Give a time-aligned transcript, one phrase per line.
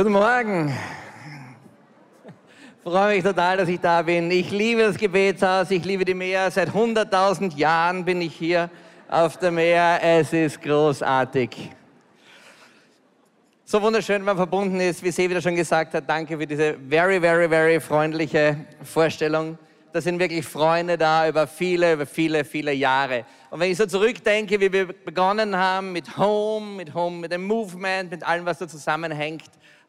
[0.00, 0.74] Guten Morgen.
[2.24, 4.30] Ich freue mich total, dass ich da bin.
[4.30, 6.50] Ich liebe das Gebetshaus, ich liebe die Meer.
[6.50, 8.70] Seit 100.000 Jahren bin ich hier
[9.10, 10.00] auf dem Meer.
[10.02, 11.50] Es ist großartig.
[13.66, 16.08] So wunderschön, wenn man verbunden ist, wie Sie wieder schon gesagt hat.
[16.08, 19.58] Danke für diese very, very, very freundliche Vorstellung.
[19.92, 23.26] Da sind wirklich Freunde da über viele, über viele, viele Jahre.
[23.50, 27.44] Und wenn ich so zurückdenke, wie wir begonnen haben mit Home, mit Home, mit dem
[27.44, 29.42] Movement, mit allem, was da zusammenhängt,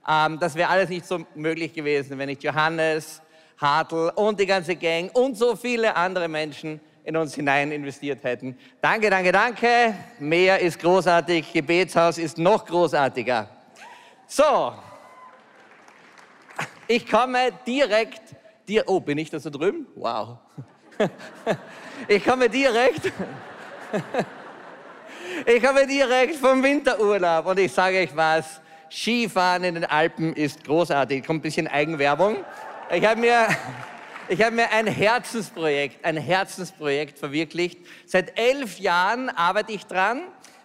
[0.08, 3.22] ähm, das wäre alles nicht so möglich gewesen, wenn nicht Johannes,
[3.58, 8.58] Hartl und die ganze Gang und so viele andere Menschen in uns hinein investiert hätten.
[8.82, 9.96] Danke, danke, danke.
[10.20, 11.52] Mehr ist großartig.
[11.54, 13.50] Gebetshaus ist noch großartiger.
[14.28, 14.74] So,
[16.88, 18.22] ich komme direkt,
[18.68, 19.88] dir, oh, bin ich da drüben?
[19.96, 20.38] Wow.
[22.08, 23.14] Ich komme direkt,
[25.46, 28.60] ich komme direkt vom Winterurlaub und ich sage euch was,
[28.92, 31.26] Skifahren in den Alpen ist großartig.
[31.26, 32.44] Kommt ein bisschen Eigenwerbung.
[32.94, 33.48] Ich habe mir,
[34.28, 37.80] ich habe mir ein Herzensprojekt, ein Herzensprojekt verwirklicht.
[38.06, 40.24] Seit elf Jahren arbeite ich dran,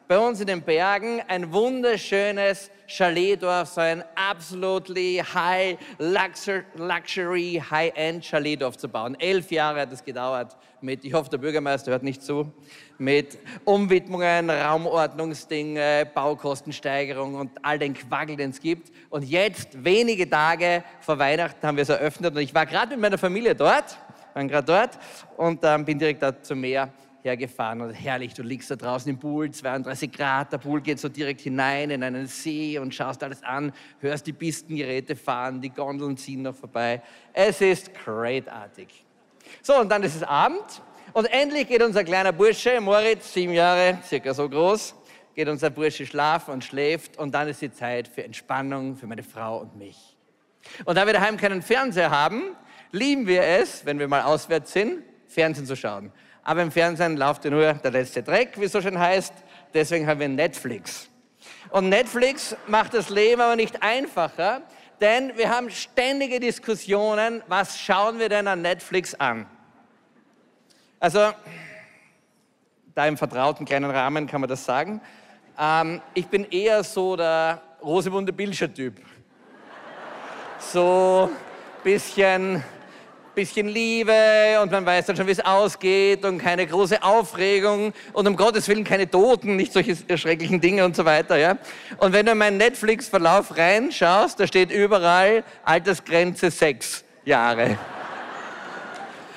[0.08, 8.76] bei uns in den Bergen ein wunderschönes Chaletdorf, so ein absolutely high luxury, high-end Chaletdorf
[8.76, 9.16] zu bauen.
[9.18, 12.52] Elf Jahre hat es gedauert mit, ich hoffe, der Bürgermeister hört nicht zu,
[12.98, 18.92] mit Umwidmungen, Raumordnungsdinge, Baukostensteigerung und all den Quaggel, den es gibt.
[19.10, 23.00] Und jetzt, wenige Tage vor Weihnachten, haben wir es eröffnet und ich war gerade mit
[23.00, 23.98] meiner Familie dort,
[24.34, 24.90] waren gerade dort
[25.36, 26.92] und ähm, bin direkt da zum Meer
[27.26, 31.08] hergefahren und herrlich, du liegst da draußen im Pool, 32 Grad, der Pool geht so
[31.08, 36.16] direkt hinein in einen See und schaust alles an, hörst die Pistengeräte fahren, die Gondeln
[36.16, 37.02] ziehen noch vorbei.
[37.32, 39.04] Es ist greatartig.
[39.60, 40.82] So, und dann ist es Abend
[41.12, 44.94] und endlich geht unser kleiner Bursche, Moritz, sieben Jahre, circa so groß,
[45.34, 49.22] geht unser Bursche schlafen und schläft und dann ist die Zeit für Entspannung für meine
[49.22, 50.16] Frau und mich.
[50.84, 52.56] Und da wir daheim keinen Fernseher haben,
[52.92, 56.12] lieben wir es, wenn wir mal auswärts sind, Fernsehen zu schauen.
[56.48, 59.34] Aber im Fernsehen läuft ja nur der letzte Dreck, wie es so schön heißt.
[59.74, 61.08] Deswegen haben wir Netflix.
[61.70, 64.62] Und Netflix macht das Leben aber nicht einfacher,
[65.00, 69.46] denn wir haben ständige Diskussionen, was schauen wir denn an Netflix an?
[71.00, 71.32] Also,
[72.94, 75.00] da im vertrauten kleinen Rahmen kann man das sagen.
[75.58, 78.94] Ähm, ich bin eher so der Rosemunde Bilscher-Typ.
[80.60, 81.28] So
[81.82, 82.62] bisschen
[83.36, 88.26] bisschen Liebe und man weiß dann schon, wie es ausgeht und keine große Aufregung und
[88.26, 91.36] um Gottes Willen keine Toten, nicht solche schrecklichen Dinge und so weiter.
[91.36, 91.58] Ja?
[91.98, 97.78] Und wenn du in meinen Netflix-Verlauf reinschaust, da steht überall Altersgrenze sechs Jahre.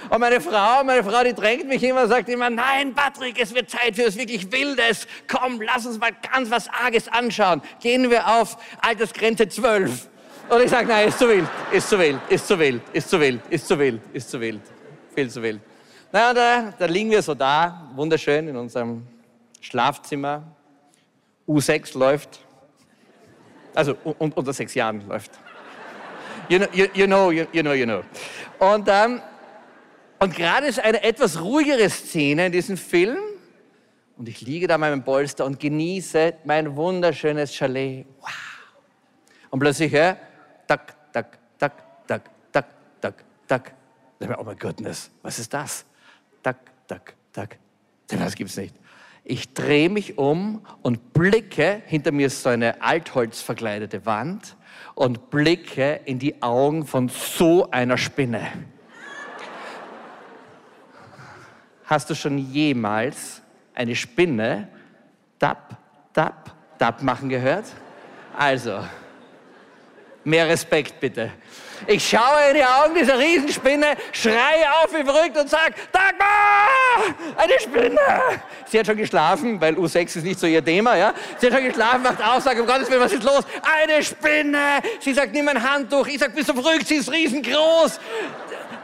[0.10, 3.70] Und meine Frau, meine Frau, die drängt mich immer, sagt immer, nein, Patrick, es wird
[3.70, 5.08] Zeit für was wirklich Wildes.
[5.28, 7.62] Komm, lass uns mal ganz was Arges anschauen.
[7.82, 10.10] Gehen wir auf Altersgrenze 12.
[10.50, 13.20] Und ich sage, nein, ist zu wild, ist zu wild, ist zu wild, ist zu
[13.20, 14.62] wild, ist zu wild, ist zu wild,
[15.14, 15.62] viel zu wild.
[16.12, 19.06] Na, da, da liegen wir so da, wunderschön in unserem
[19.62, 20.44] Schlafzimmer.
[21.48, 22.40] U6 läuft.
[23.76, 25.32] Also und, unter sechs Jahren läuft.
[26.48, 28.02] You know, you, you know, you, you, know, you know.
[28.58, 29.22] Und, ähm,
[30.18, 33.20] und gerade ist eine etwas ruhigere Szene in diesem Film.
[34.18, 38.08] Und ich liege da in meinem Polster und genieße mein wunderschönes Chalet.
[38.20, 38.30] Wow.
[39.52, 40.18] Und plötzlich höre
[40.70, 41.74] tak, tak, tak,
[42.06, 42.66] tak, tak,
[43.02, 43.74] tak, tak.
[44.38, 45.84] Oh mein Gottness, was ist das?
[46.44, 46.58] Tak,
[46.88, 47.58] tak, tak.
[48.08, 48.76] Das gibt's nicht.
[49.24, 54.56] Ich drehe mich um und blicke, hinter mir ist so eine altholzverkleidete Wand,
[54.94, 58.48] und blicke in die Augen von so einer Spinne.
[61.86, 63.42] Hast du schon jemals
[63.74, 64.68] eine Spinne
[65.40, 65.78] tap,
[66.14, 67.66] tap, tap machen gehört?
[68.38, 68.84] Also,
[70.30, 71.32] Mehr Respekt bitte.
[71.88, 77.60] Ich schaue in die Augen dieser Riesenspinne, schreie auf wie verrückt und sage, Dagmar, eine
[77.60, 78.00] Spinne.
[78.68, 81.16] Sie hat schon geschlafen, weil U6 ist nicht so ihr Thema, ja.
[81.40, 83.44] Sie hat schon geschlafen, macht Aussage, um Gottes Willen, was ist los?
[83.64, 84.82] Eine Spinne.
[85.00, 86.06] Sie sagt, nimm ein Handtuch.
[86.06, 88.00] Ich sage, bist du verrückt, sie ist riesengroß.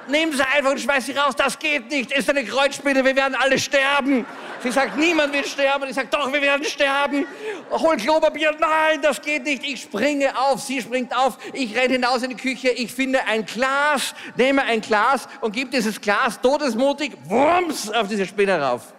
[0.08, 1.36] Nimm sie einfach und schmeiß sie raus.
[1.36, 2.12] Das geht nicht.
[2.12, 4.26] Ist eine Kreuzspinne, wir werden alle sterben.
[4.62, 5.88] Sie sagt, niemand will sterben.
[5.90, 7.26] Ich sage, doch, wir werden sterben.
[7.72, 8.56] Hol Klopapier.
[8.60, 9.64] Nein, das geht nicht.
[9.64, 10.62] Ich springe auf.
[10.62, 11.38] Sie springt auf.
[11.54, 12.70] Ich renne hinaus in die Küche.
[12.70, 18.26] Ich finde ein Glas, nehme ein Glas und gebe dieses Glas todesmutig, wumms, auf diese
[18.26, 18.94] Spinne rauf.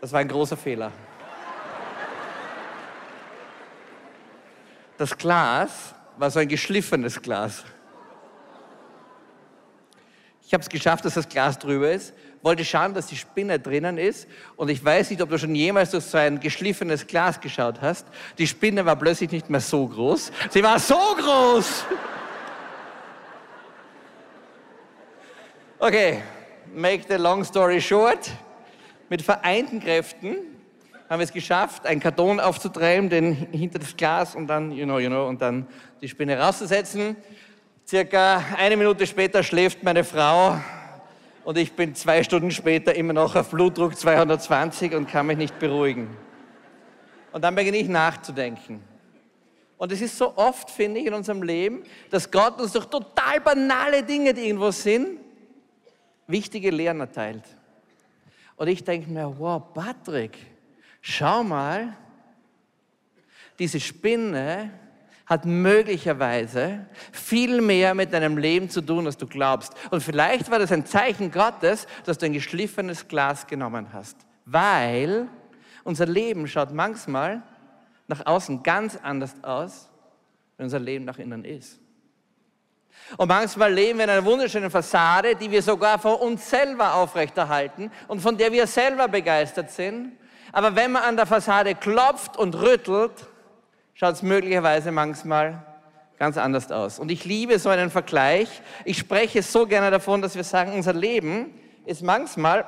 [0.00, 0.92] Das war ein großer Fehler.
[4.96, 7.64] Das Glas war so ein geschliffenes Glas.
[10.48, 13.98] Ich habe es geschafft, dass das Glas drüber ist, wollte schauen, dass die Spinne drinnen
[13.98, 14.26] ist.
[14.56, 18.06] Und ich weiß nicht, ob du schon jemals durch so ein geschliffenes Glas geschaut hast.
[18.38, 20.32] Die Spinne war plötzlich nicht mehr so groß.
[20.48, 21.84] Sie war so groß!
[25.80, 26.22] Okay,
[26.74, 28.30] make the long story short.
[29.08, 30.38] Mit vereinten Kräften
[31.08, 34.98] haben wir es geschafft, einen Karton aufzutreiben, den hinter das Glas und dann, you know,
[34.98, 35.68] you know, und dann
[36.00, 37.16] die Spinne rauszusetzen.
[37.88, 40.60] Circa eine Minute später schläft meine Frau
[41.42, 45.58] und ich bin zwei Stunden später immer noch auf Blutdruck 220 und kann mich nicht
[45.58, 46.14] beruhigen.
[47.32, 48.82] Und dann beginne ich nachzudenken.
[49.78, 53.40] Und es ist so oft, finde ich, in unserem Leben, dass Gott uns durch total
[53.40, 55.18] banale Dinge, die irgendwo sind,
[56.26, 57.44] wichtige Lehren erteilt.
[58.56, 60.36] Und ich denke mir, wow, Patrick,
[61.00, 61.96] schau mal,
[63.58, 64.72] diese Spinne
[65.28, 69.74] hat möglicherweise viel mehr mit deinem Leben zu tun, als du glaubst.
[69.90, 74.16] Und vielleicht war das ein Zeichen Gottes, dass du ein geschliffenes Glas genommen hast.
[74.46, 75.28] Weil
[75.84, 77.42] unser Leben schaut manchmal
[78.06, 79.90] nach außen ganz anders aus,
[80.56, 81.78] wenn unser Leben nach innen ist.
[83.18, 87.90] Und manchmal leben wir in einer wunderschönen Fassade, die wir sogar vor uns selber aufrechterhalten
[88.06, 90.12] und von der wir selber begeistert sind.
[90.52, 93.26] Aber wenn man an der Fassade klopft und rüttelt,
[93.98, 95.60] schaut es möglicherweise manchmal
[96.18, 97.00] ganz anders aus.
[97.00, 98.48] Und ich liebe so einen Vergleich.
[98.84, 101.52] Ich spreche so gerne davon, dass wir sagen, unser Leben
[101.84, 102.64] ist manchmal,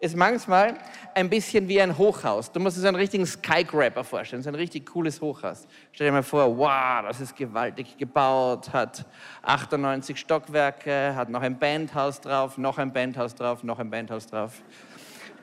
[0.00, 0.74] ist manchmal
[1.14, 2.52] ein bisschen wie ein Hochhaus.
[2.52, 5.66] Du musst dir so einen richtigen Skygrabber vorstellen, so ein richtig cooles Hochhaus.
[5.92, 9.06] Stell dir mal vor, wow, das ist gewaltig gebaut, hat
[9.42, 14.52] 98 Stockwerke, hat noch ein Bandhaus drauf, noch ein Bandhaus drauf, noch ein Bandhaus drauf.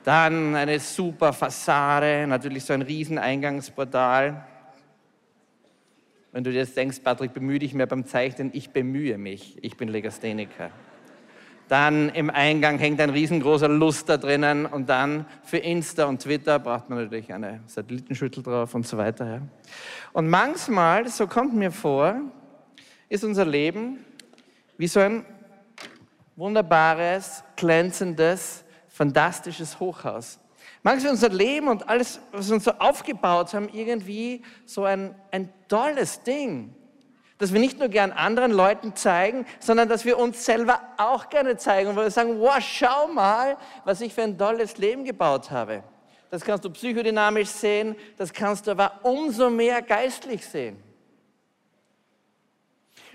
[0.04, 4.44] Dann eine super Fassade, natürlich so ein riesen Eingangsportal
[6.36, 9.78] wenn du dir jetzt denkst, Patrick, bemühe dich mehr beim Zeichnen, ich bemühe mich, ich
[9.78, 10.68] bin Legastheniker.
[11.66, 16.90] Dann im Eingang hängt ein riesengroßer Luster drinnen und dann für Insta und Twitter braucht
[16.90, 19.26] man natürlich eine Satellitenschüttel drauf und so weiter.
[19.26, 19.42] Ja.
[20.12, 22.20] Und manchmal, so kommt mir vor,
[23.08, 24.04] ist unser Leben
[24.76, 25.24] wie so ein
[26.36, 30.38] wunderbares, glänzendes, fantastisches Hochhaus.
[30.86, 35.52] Manchmal unser Leben und alles, was wir uns so aufgebaut haben, irgendwie so ein, ein
[35.66, 36.76] tolles Ding,
[37.38, 41.56] das wir nicht nur gern anderen Leuten zeigen, sondern dass wir uns selber auch gerne
[41.56, 45.82] zeigen und wir sagen, wow, schau mal, was ich für ein tolles Leben gebaut habe.
[46.30, 50.80] Das kannst du psychodynamisch sehen, das kannst du aber umso mehr geistlich sehen.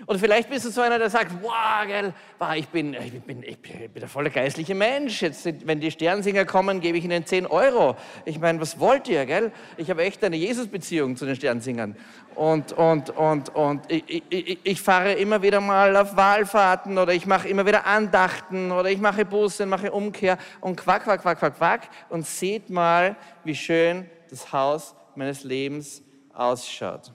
[0.06, 3.42] Und vielleicht bist du so einer, der sagt, wow, gell, wow, ich, bin, ich, bin,
[3.42, 5.22] ich bin der volle geistliche Mensch.
[5.22, 7.96] Jetzt, wenn die Sternsinger kommen, gebe ich ihnen 10 Euro.
[8.24, 9.52] Ich meine, was wollt ihr, gell?
[9.76, 11.96] Ich habe echt eine Jesus-Beziehung zu den Sternsingern.
[12.34, 17.26] Und, und, und, und ich, ich, ich, fahre immer wieder mal auf Wahlfahrten oder ich
[17.26, 21.56] mache immer wieder Andachten oder ich mache Busse, mache Umkehr und quack, quack, quack, quack,
[21.58, 21.88] quack.
[22.08, 26.02] Und seht mal, wie schön das Haus meines Lebens
[26.32, 27.12] ausschaut.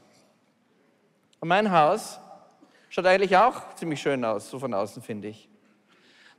[1.40, 2.20] Und mein Haus
[2.98, 5.48] Schaut eigentlich auch ziemlich schön aus, so von außen finde ich.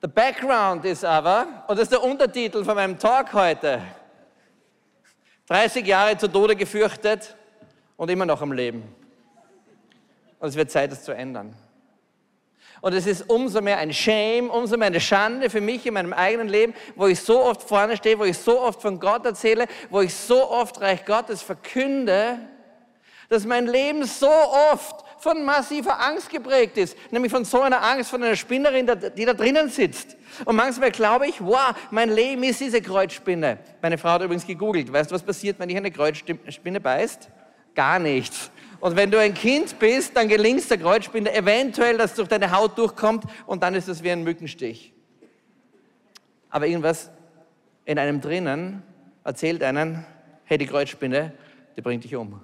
[0.03, 3.81] The background ist aber, und das ist der Untertitel von meinem Talk heute,
[5.47, 7.37] 30 Jahre zu Tode gefürchtet
[7.97, 8.83] und immer noch am Leben.
[10.41, 11.55] Und es wird Zeit, das zu ändern.
[12.81, 16.13] Und es ist umso mehr ein Shame, umso mehr eine Schande für mich in meinem
[16.13, 19.69] eigenen Leben, wo ich so oft vorne stehe, wo ich so oft von Gott erzähle,
[19.91, 22.41] wo ich so oft Reich Gottes verkünde,
[23.29, 24.29] dass mein Leben so
[24.73, 29.25] oft von massiver Angst geprägt ist, nämlich von so einer Angst, von einer Spinnerin, die
[29.25, 30.17] da drinnen sitzt.
[30.45, 33.59] Und manchmal glaube ich, wow, mein Leben ist diese Kreuzspinne.
[33.83, 34.93] Meine Frau hat übrigens gegoogelt.
[34.93, 37.29] Weißt du, was passiert, wenn dich eine Kreuzspinne beißt?
[37.75, 38.51] Gar nichts.
[38.81, 42.29] Und wenn du ein Kind bist, dann gelingt es der Kreuzspinne eventuell, dass es durch
[42.29, 44.93] deine Haut durchkommt und dann ist es wie ein Mückenstich.
[46.51, 47.11] Aber irgendwas
[47.85, 48.83] in einem drinnen
[49.25, 50.07] erzählt einen,
[50.45, 51.33] hey, die Kreuzspinne,
[51.77, 52.41] die bringt dich um.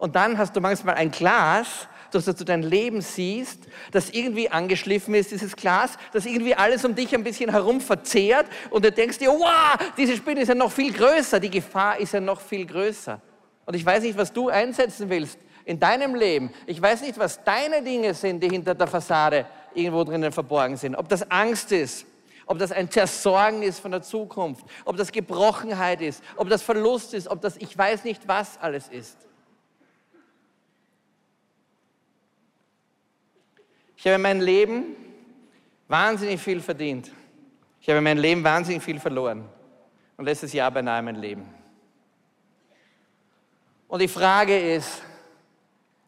[0.00, 5.14] Und dann hast du manchmal ein Glas, dass du dein Leben siehst, das irgendwie angeschliffen
[5.14, 9.18] ist, dieses Glas, das irgendwie alles um dich ein bisschen herum verzehrt und du denkst
[9.18, 12.64] dir, wow, diese Spinne ist ja noch viel größer, die Gefahr ist ja noch viel
[12.66, 13.20] größer.
[13.66, 16.50] Und ich weiß nicht, was du einsetzen willst in deinem Leben.
[16.66, 20.96] Ich weiß nicht, was deine Dinge sind, die hinter der Fassade irgendwo drinnen verborgen sind.
[20.96, 22.06] Ob das Angst ist,
[22.46, 27.12] ob das ein Zersorgen ist von der Zukunft, ob das Gebrochenheit ist, ob das Verlust
[27.12, 29.29] ist, ob das ich weiß nicht was alles ist.
[34.00, 34.96] Ich habe mein Leben
[35.86, 37.12] wahnsinnig viel verdient.
[37.82, 39.46] Ich habe mein Leben wahnsinnig viel verloren.
[40.16, 41.46] Und letztes Jahr beinahe mein Leben.
[43.88, 45.02] Und die Frage ist,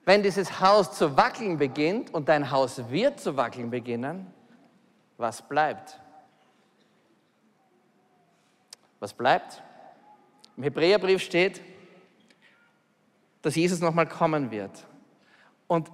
[0.07, 4.27] wenn dieses Haus zu wackeln beginnt und dein Haus wird zu wackeln beginnen,
[5.19, 6.01] was bleibt?
[9.01, 9.63] Was bleibt?
[10.57, 11.61] Im Hebräerbrief steht,
[13.43, 14.87] dass Jesus nochmal kommen wird.
[15.67, 15.91] Und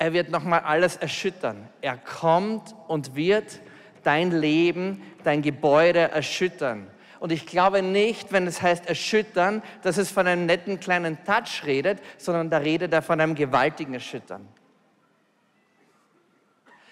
[0.00, 1.68] er wird nochmal alles erschüttern.
[1.82, 3.60] Er kommt und wird
[4.02, 6.86] dein Leben, dein Gebäude erschüttern.
[7.20, 11.66] Und ich glaube nicht, wenn es heißt erschüttern, dass es von einem netten kleinen Touch
[11.66, 14.48] redet, sondern da redet er von einem gewaltigen Erschüttern.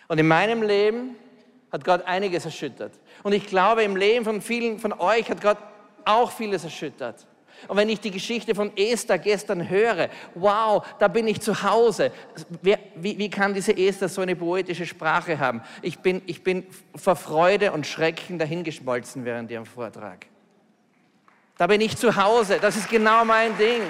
[0.09, 1.17] Und in meinem Leben
[1.73, 2.93] hat Gott einiges erschüttert.
[3.23, 5.59] Und ich glaube, im Leben von vielen von euch hat Gott
[6.05, 7.27] auch vieles erschüttert.
[7.67, 12.12] Und wenn ich die Geschichte von Esther gestern höre, wow, da bin ich zu Hause.
[12.62, 15.62] Wer, wie, wie, kann diese Esther so eine poetische Sprache haben?
[15.83, 20.27] Ich bin, ich bin vor Freude und Schrecken dahingeschmolzen während ihrem Vortrag.
[21.57, 22.59] Da bin ich zu Hause.
[22.61, 23.83] Das ist genau mein Ding.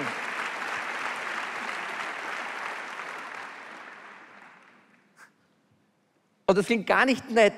[6.47, 7.53] Und das klingt gar nicht nett,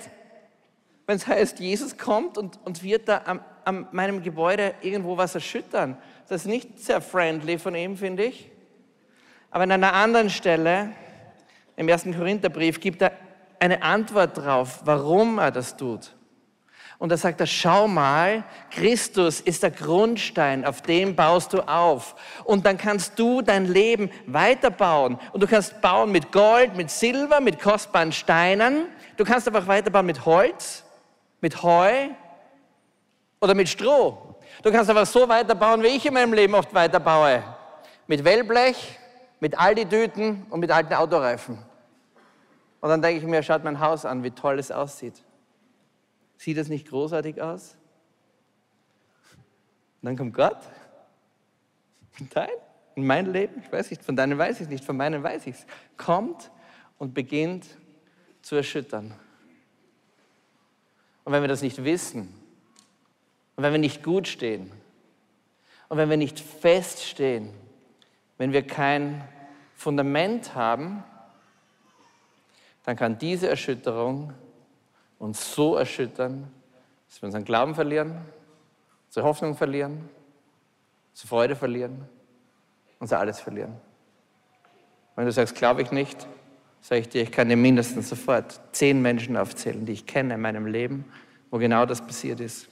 [1.08, 5.36] wenn es heißt, Jesus kommt und, und wird da am, an meinem Gebäude irgendwo was
[5.36, 5.98] erschüttern.
[6.27, 8.50] Das ist nicht sehr friendly von ihm, finde ich.
[9.50, 10.91] Aber an einer anderen Stelle,
[11.75, 13.12] im ersten Korintherbrief, gibt er
[13.60, 16.15] eine Antwort drauf, warum er das tut.
[17.01, 22.15] Und da sagt er, schau mal, Christus ist der Grundstein, auf dem baust du auf.
[22.44, 25.18] Und dann kannst du dein Leben weiterbauen.
[25.34, 28.86] Und du kannst bauen mit Gold, mit Silber, mit kostbaren Steinen.
[29.18, 30.84] Du kannst einfach weiterbauen mit Holz,
[31.39, 32.10] mit Heu,
[33.41, 34.36] oder mit Stroh.
[34.62, 37.43] Du kannst einfach so weiterbauen, wie ich in meinem Leben oft weiterbaue.
[38.07, 39.00] Mit Wellblech,
[39.39, 41.57] mit Aldi-Tüten und mit alten Autoreifen.
[42.79, 45.24] Und dann denke ich mir, schaut mein Haus an, wie toll es aussieht.
[46.38, 47.75] Sieht es nicht großartig aus?
[50.01, 50.57] Und dann kommt Gott.
[52.33, 52.50] Dein?
[52.95, 53.62] In mein Leben?
[53.63, 55.65] Ich weiß nicht, von deinem weiß ich nicht, von meinem weiß ich es.
[55.98, 56.51] Kommt
[56.98, 57.65] und beginnt
[58.41, 59.13] zu erschüttern.
[61.24, 62.40] Und wenn wir das nicht wissen,
[63.55, 64.72] und wenn wir nicht gut stehen
[65.89, 67.53] und wenn wir nicht feststehen,
[68.38, 69.27] wenn wir kein
[69.75, 71.03] Fundament haben,
[72.84, 74.34] dann kann diese Erschütterung
[75.20, 76.51] uns so erschüttern,
[77.08, 78.17] dass wir unseren Glauben verlieren,
[79.08, 80.10] unsere Hoffnung verlieren,
[81.12, 82.08] unsere Freude verlieren,
[83.00, 83.75] unser alles verlieren.
[85.15, 86.25] Wenn du sagst, glaube ich nicht,
[86.81, 90.41] sage ich dir, ich kann dir mindestens sofort zehn Menschen aufzählen, die ich kenne in
[90.41, 91.05] meinem Leben,
[91.51, 92.71] wo genau das passiert ist.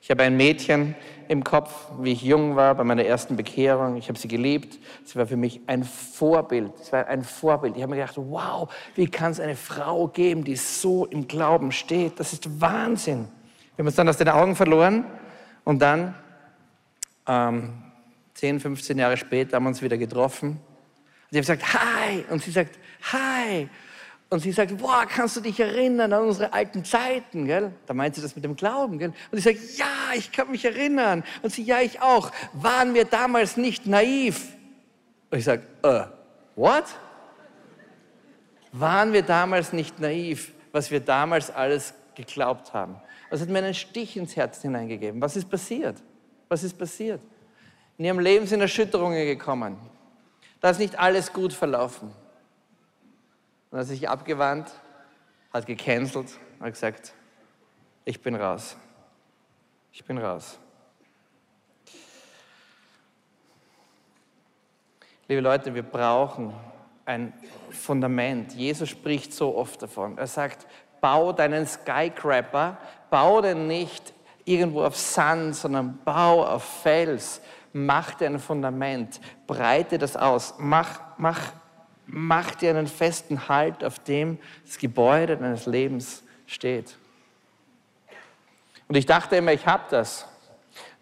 [0.00, 0.94] Ich habe ein Mädchen
[1.28, 3.96] im Kopf, wie ich jung war, bei meiner ersten Bekehrung.
[3.96, 4.78] Ich habe sie geliebt.
[5.04, 6.72] Sie war für mich ein Vorbild.
[6.78, 7.76] Sie war ein Vorbild.
[7.76, 11.70] Ich habe mir gedacht, wow, wie kann es eine Frau geben, die so im Glauben
[11.70, 12.18] steht?
[12.18, 13.28] Das ist Wahnsinn.
[13.76, 15.04] Wir haben uns dann aus den Augen verloren
[15.64, 16.14] und dann,
[17.28, 17.74] ähm,
[18.34, 20.48] 10, 15 Jahre später, haben wir uns wieder getroffen.
[20.48, 20.58] Und
[21.30, 22.24] ich habe gesagt, hi.
[22.30, 22.78] Und sie sagt,
[23.12, 23.68] hi.
[24.32, 27.72] Und sie sagt, boah, kannst du dich erinnern an unsere alten Zeiten, gell?
[27.86, 29.12] Da meint sie das mit dem Glauben, gell?
[29.32, 31.24] Und ich sage, ja, ich kann mich erinnern.
[31.42, 32.30] Und sie, ja, ich auch.
[32.52, 34.52] Waren wir damals nicht naiv?
[35.30, 36.04] Und ich sage, äh,
[36.54, 36.84] what?
[38.70, 43.00] Waren wir damals nicht naiv, was wir damals alles geglaubt haben?
[43.30, 45.20] Das hat mir einen Stich ins Herz hineingegeben.
[45.20, 45.96] Was ist passiert?
[46.48, 47.20] Was ist passiert?
[47.98, 49.76] In ihrem Leben sind Erschütterungen gekommen.
[50.60, 52.12] Da ist nicht alles gut verlaufen.
[53.70, 54.70] Und hat sich abgewandt,
[55.52, 57.12] hat gecancelt, hat gesagt,
[58.04, 58.76] ich bin raus.
[59.92, 60.58] Ich bin raus.
[65.28, 66.52] Liebe Leute, wir brauchen
[67.04, 67.32] ein
[67.70, 68.52] Fundament.
[68.52, 70.18] Jesus spricht so oft davon.
[70.18, 70.66] Er sagt,
[71.00, 72.78] bau deinen Skyscraper,
[73.10, 74.12] bau den nicht
[74.44, 77.40] irgendwo auf Sand, sondern bau auf Fels.
[77.72, 81.52] Mach dir ein Fundament, breite das aus, mach, mach
[82.12, 86.96] Mach dir einen festen Halt, auf dem das Gebäude deines Lebens steht.
[88.88, 90.26] Und ich dachte immer, ich habe das.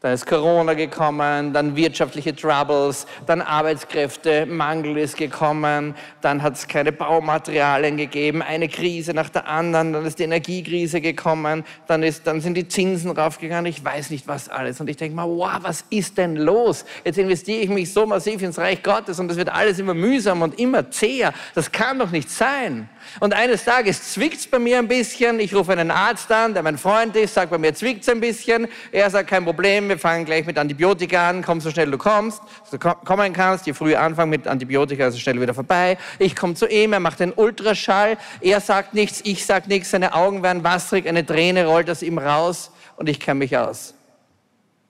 [0.01, 6.93] Dann ist Corona gekommen, dann wirtschaftliche Troubles, dann Arbeitskräftemangel ist gekommen, dann hat es keine
[6.93, 12.41] Baumaterialien gegeben, eine Krise nach der anderen, dann ist die Energiekrise gekommen, dann, ist, dann
[12.41, 14.81] sind die Zinsen raufgegangen, ich weiß nicht was alles.
[14.81, 16.85] Und ich denke mal, wow, was ist denn los?
[17.05, 20.43] Jetzt investiere ich mich so massiv ins Reich Gottes und es wird alles immer mühsam
[20.43, 21.35] und immer zäher.
[21.57, 22.89] Das kann doch nicht sein.
[23.21, 26.63] Und eines Tages zwickt es bei mir ein bisschen, ich rufe einen Arzt an, der
[26.63, 29.99] mein Freund ist, sagt, bei mir zwickt es ein bisschen, er sagt, kein Problem, wir
[29.99, 34.01] fangen gleich mit Antibiotika an, komm so schnell du kommst, so kommen kannst, je früher
[34.01, 35.99] anfangen mit Antibiotika, so schnell wieder vorbei.
[36.19, 40.15] Ich komme zu ihm, er macht einen Ultraschall, er sagt nichts, ich sag nichts, seine
[40.15, 43.95] Augen werden wasserig, eine Träne rollt aus ihm raus und ich kenne mich aus.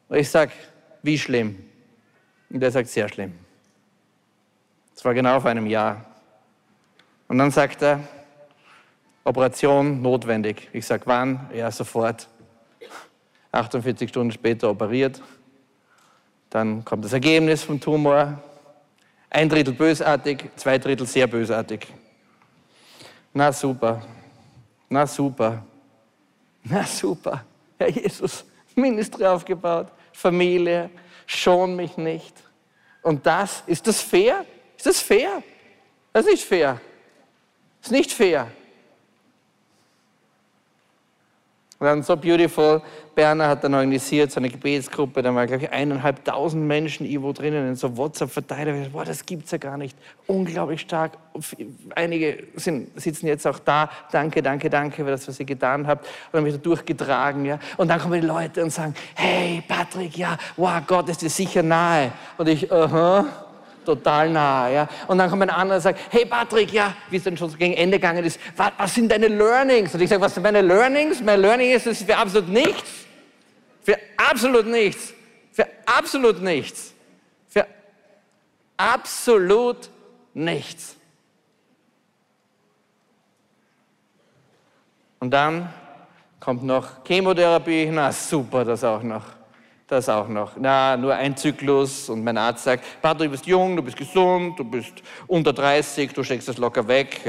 [0.09, 0.51] Und ich sag,
[1.03, 1.65] wie schlimm?
[2.51, 3.35] Und er sagt, sehr schlimm.
[4.95, 6.08] Das war genau vor einem Jahr.
[7.29, 8.01] Und dann sagt er,
[9.25, 10.69] Operation notwendig.
[10.73, 11.51] Ich sage, wann?
[11.55, 12.27] Ja, sofort.
[13.53, 15.23] 48 Stunden später operiert.
[16.51, 18.43] Dann kommt das Ergebnis vom Tumor.
[19.31, 21.87] Ein Drittel bösartig, zwei Drittel sehr bösartig.
[23.35, 24.03] Na super,
[24.89, 25.63] na super,
[26.65, 27.45] na super.
[27.79, 30.89] Herr Jesus, Ministry aufgebaut, Familie,
[31.27, 32.35] schon mich nicht.
[33.03, 34.47] Und das, ist das fair?
[34.77, 35.43] Ist das fair?
[36.13, 36.81] Das ist fair.
[37.83, 38.49] Ist nicht fair.
[41.81, 42.83] Und dann so beautiful.
[43.15, 47.69] Berner hat dann organisiert, so eine Gebetsgruppe, da waren, glaube ich, eineinhalbtausend Menschen irgendwo drinnen,
[47.69, 48.89] in so WhatsApp-Verteiler.
[48.91, 49.97] Boah, das gibt's ja gar nicht.
[50.27, 51.13] Unglaublich stark.
[51.95, 53.91] Einige sind, sitzen jetzt auch da.
[54.11, 56.05] Danke, danke, danke für das, was ihr getan habt.
[56.07, 57.61] Und dann wird durchgetragen, ja.
[57.77, 61.63] Und dann kommen die Leute und sagen, hey, Patrick, ja, wow, Gott ist dir sicher
[61.63, 62.11] nahe.
[62.37, 63.21] Und ich, aha.
[63.21, 63.48] Uh -huh
[63.89, 64.69] total nah.
[64.69, 64.89] Ja?
[65.07, 67.75] Und dann kommt ein anderer und sagt, hey Patrick, ja, wie es dann schon gegen
[67.75, 69.95] Ende gegangen ist, was, was sind deine Learnings?
[69.95, 71.23] Und ich sage, was sind meine Learnings?
[71.23, 73.07] Mein Learning ist, es ist für absolut nichts.
[73.83, 75.15] Für absolut nichts.
[75.53, 76.93] Für absolut nichts.
[77.49, 77.67] Für
[78.77, 79.89] absolut
[80.35, 80.97] nichts.
[85.21, 85.73] Und dann
[86.39, 89.38] kommt noch Chemotherapie, na super, das auch noch.
[89.89, 90.53] Das auch noch.
[90.59, 94.59] Na, nur ein Zyklus und mein Arzt sagt, Patrick, du bist jung, du bist gesund,
[94.59, 97.23] du bist unter 30, du steckst das locker weg.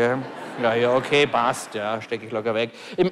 [0.61, 2.71] Ja, ja, okay, passt, ja, stecke ich locker weg.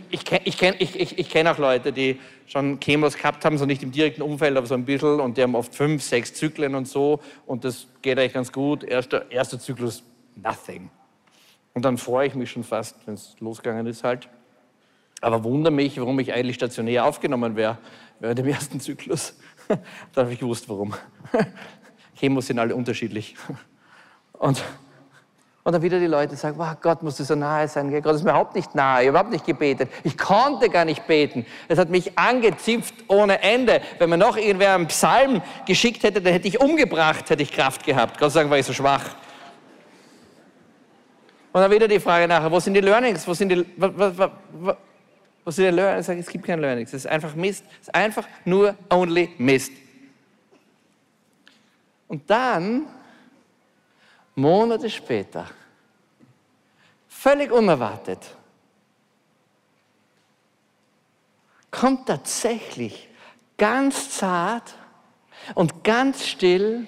[0.09, 3.57] Ich kenne ich kenn, ich, ich, ich kenn auch Leute, die schon Chemos gehabt haben,
[3.57, 6.33] so nicht im direkten Umfeld, aber so ein bisschen und die haben oft fünf, sechs
[6.33, 8.83] Zyklen und so und das geht eigentlich ganz gut.
[8.83, 10.03] Erster, erster Zyklus,
[10.35, 10.89] nothing.
[11.73, 14.27] Und dann freue ich mich schon fast, wenn es losgegangen ist halt.
[15.21, 17.77] Aber wundere mich, warum ich eigentlich stationär aufgenommen wäre
[18.19, 19.35] während dem ersten Zyklus.
[20.13, 20.93] da habe ich gewusst, warum.
[22.19, 23.35] Chemos sind alle unterschiedlich.
[24.33, 24.63] Und,
[25.63, 27.91] und dann wieder die Leute sagen, wow, Gott musste so nahe sein.
[28.03, 29.89] Gott ist mir überhaupt nicht nahe, ich habe überhaupt nicht gebetet.
[30.03, 31.43] Ich konnte gar nicht beten.
[31.67, 33.81] Es hat mich angezipft ohne Ende.
[33.97, 37.83] Wenn mir noch irgendwer einen Psalm geschickt hätte, dann hätte ich umgebracht, hätte ich Kraft
[37.83, 38.19] gehabt.
[38.19, 39.03] Gott sei Dank war ich so schwach.
[41.51, 43.27] Und dann wieder die Frage nachher, wo sind die Learnings?
[43.27, 43.65] Wo sind die,
[45.47, 46.89] was, was, was sie lernen, sagen, es gibt kein Learnings.
[46.89, 47.63] Es ist einfach Mist.
[47.81, 49.71] Es ist einfach nur only Mist.
[52.07, 52.87] Und dann,
[54.35, 55.47] Monate später,
[57.07, 58.19] völlig unerwartet,
[61.71, 63.09] kommt tatsächlich
[63.57, 64.75] ganz zart
[65.55, 66.87] und ganz still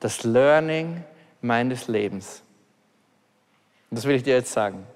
[0.00, 1.04] das Learning
[1.40, 2.42] meines Lebens.
[3.90, 4.86] Und das will ich dir jetzt sagen.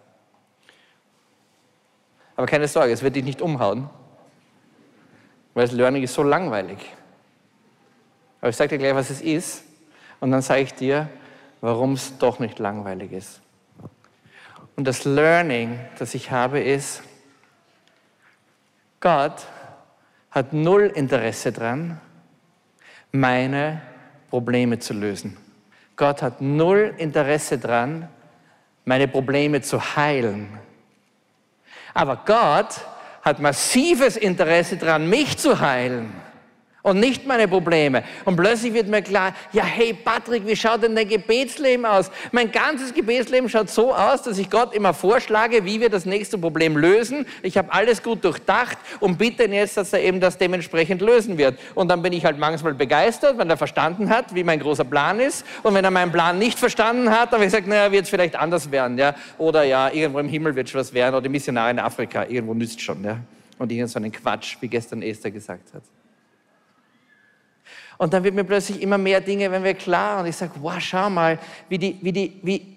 [2.36, 3.88] Aber keine Sorge, es wird dich nicht umhauen,
[5.54, 6.78] weil das Learning ist so langweilig.
[8.40, 9.64] Aber ich sage dir gleich, was es ist,
[10.20, 11.08] und dann sage ich dir,
[11.60, 13.40] warum es doch nicht langweilig ist.
[14.76, 17.02] Und das Learning, das ich habe, ist,
[19.00, 19.46] Gott
[20.30, 22.00] hat null Interesse daran,
[23.10, 23.80] meine
[24.28, 25.38] Probleme zu lösen.
[25.96, 28.08] Gott hat null Interesse daran,
[28.84, 30.58] meine Probleme zu heilen.
[31.96, 32.82] Aber Gott
[33.22, 36.12] hat massives Interesse daran, mich zu heilen
[36.86, 38.04] und nicht meine Probleme.
[38.24, 42.12] Und plötzlich wird mir klar, ja, hey Patrick, wie schaut denn dein Gebetsleben aus?
[42.30, 46.38] Mein ganzes Gebetsleben schaut so aus, dass ich Gott immer vorschlage, wie wir das nächste
[46.38, 47.26] Problem lösen.
[47.42, 51.38] Ich habe alles gut durchdacht und bitte ihn jetzt, dass er eben das dementsprechend lösen
[51.38, 51.58] wird.
[51.74, 55.18] Und dann bin ich halt manchmal begeistert, wenn er verstanden hat, wie mein großer Plan
[55.18, 55.44] ist.
[55.64, 58.10] Und wenn er meinen Plan nicht verstanden hat, dann habe ich gesagt, naja, wird es
[58.10, 58.96] vielleicht anders werden.
[58.96, 59.16] Ja?
[59.38, 61.16] Oder ja, irgendwo im Himmel wird schon was werden.
[61.16, 63.02] Oder die Missionare in Afrika, irgendwo nützt schon.
[63.02, 63.18] Ja?
[63.58, 65.82] Und irgend so einen Quatsch, wie gestern Esther gesagt hat.
[67.98, 70.78] Und dann wird mir plötzlich immer mehr Dinge, wenn wir klar, und ich sage, wow,
[70.78, 72.76] schau mal, wie die, wie die, wie,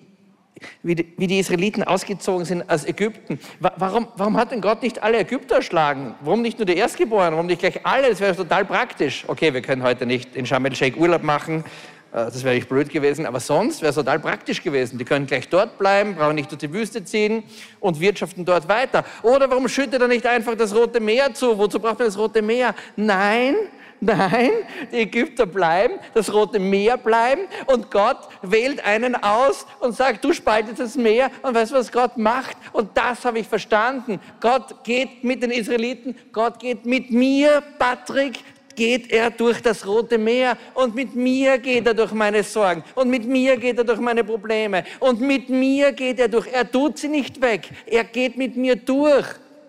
[0.84, 3.40] wie die, wie die Israeliten ausgezogen sind aus Ägypten.
[3.60, 6.16] Warum, warum hat denn Gott nicht alle Ägypter erschlagen?
[6.22, 7.34] Warum nicht nur die Erstgeborenen?
[7.34, 8.10] Warum nicht gleich alle?
[8.10, 9.26] Das wäre total praktisch.
[9.28, 11.64] Okay, wir können heute nicht in Sharm el-Sheikh Urlaub machen.
[12.12, 14.98] Äh, das wäre nicht blöd gewesen, aber sonst wäre es total praktisch gewesen.
[14.98, 17.44] Die können gleich dort bleiben, brauchen nicht durch die Wüste ziehen
[17.80, 19.06] und wirtschaften dort weiter.
[19.24, 21.58] Oder warum schüttet er nicht einfach das Rote Meer zu?
[21.58, 22.74] Wozu braucht man das Rote Meer?
[22.96, 23.56] Nein,
[24.02, 24.52] Nein,
[24.94, 30.32] die Ägypter bleiben, das Rote Meer bleiben und Gott wählt einen aus und sagt, du
[30.32, 32.56] spaltest das Meer und weißt was Gott macht?
[32.72, 34.22] Und das habe ich verstanden.
[34.40, 38.40] Gott geht mit den Israeliten, Gott geht mit mir, Patrick,
[38.80, 43.10] geht er durch das Rote Meer und mit mir geht er durch meine Sorgen und
[43.10, 46.48] mit mir geht er durch meine Probleme und mit mir geht er durch.
[46.48, 49.26] Er tut sie nicht weg, er geht mit mir durch.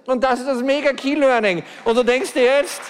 [0.07, 1.63] Und das ist das mega Key Learning.
[1.85, 2.81] Und du denkst dir jetzt,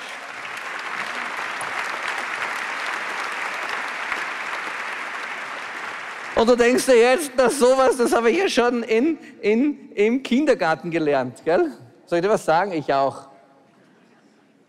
[6.41, 10.23] Und du denkst dir jetzt, na sowas, das habe ich ja schon in, in, im
[10.23, 11.71] Kindergarten gelernt, gell?
[12.07, 12.73] Soll ich dir was sagen?
[12.73, 13.29] Ich auch.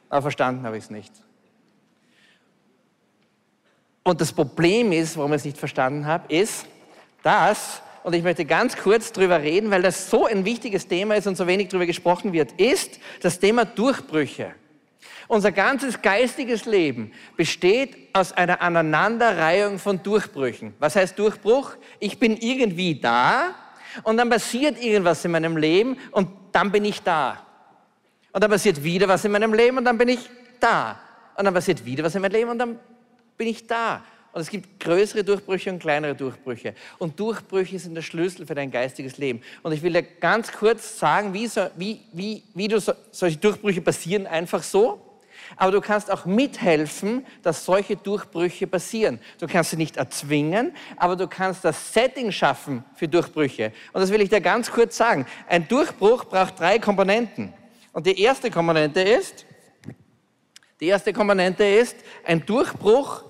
[0.09, 1.13] Aber verstanden habe ich es nicht.
[4.03, 6.65] Und das Problem ist, warum ich es nicht verstanden habe, ist,
[7.23, 11.25] dass, und ich möchte ganz kurz drüber reden, weil das so ein wichtiges Thema ist
[11.25, 14.55] und so wenig drüber gesprochen wird, ist das Thema Durchbrüche.
[15.27, 20.73] Unser ganzes geistiges Leben besteht aus einer Aneinanderreihung von Durchbrüchen.
[20.79, 21.75] Was heißt Durchbruch?
[21.99, 23.55] Ich bin irgendwie da
[24.03, 27.45] und dann passiert irgendwas in meinem Leben und dann bin ich da.
[28.31, 30.99] Und dann passiert wieder was in meinem Leben und dann bin ich da.
[31.35, 32.79] Und dann passiert wieder was in meinem Leben und dann
[33.37, 34.03] bin ich da.
[34.33, 36.73] Und es gibt größere Durchbrüche und kleinere Durchbrüche.
[36.99, 39.41] Und Durchbrüche sind der Schlüssel für dein geistiges Leben.
[39.61, 43.37] Und ich will dir ganz kurz sagen, wie, so, wie, wie, wie du so, solche
[43.37, 45.01] Durchbrüche passieren, einfach so.
[45.57, 49.19] Aber du kannst auch mithelfen, dass solche Durchbrüche passieren.
[49.37, 53.73] Du kannst sie nicht erzwingen, aber du kannst das Setting schaffen für Durchbrüche.
[53.91, 55.25] Und das will ich dir ganz kurz sagen.
[55.49, 57.53] Ein Durchbruch braucht drei Komponenten.
[57.91, 59.45] Und die erste Komponente ist,
[60.79, 63.25] die erste Komponente ist, ein Durchbruch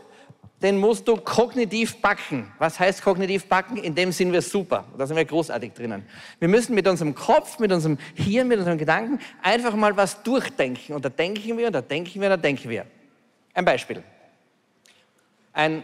[0.62, 2.52] den musst du kognitiv backen.
[2.60, 3.78] Was heißt kognitiv backen?
[3.78, 4.86] In dem sind wir super.
[4.98, 6.06] Da sind wir großartig drinnen.
[6.40, 10.94] Wir müssen mit unserem Kopf, mit unserem Hirn, mit unseren Gedanken einfach mal was durchdenken.
[10.94, 12.86] Und da denken wir, und da denken wir, und da denken wir.
[13.54, 14.04] Ein Beispiel.
[15.52, 15.84] Ein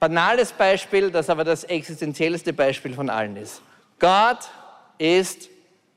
[0.00, 3.62] banales Beispiel, das aber das existenziellste Beispiel von allen ist.
[3.98, 4.50] Gott
[4.98, 5.48] ist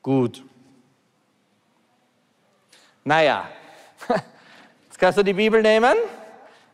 [0.04, 0.44] gut.
[3.04, 3.50] Naja,
[4.86, 5.96] jetzt kannst du die Bibel nehmen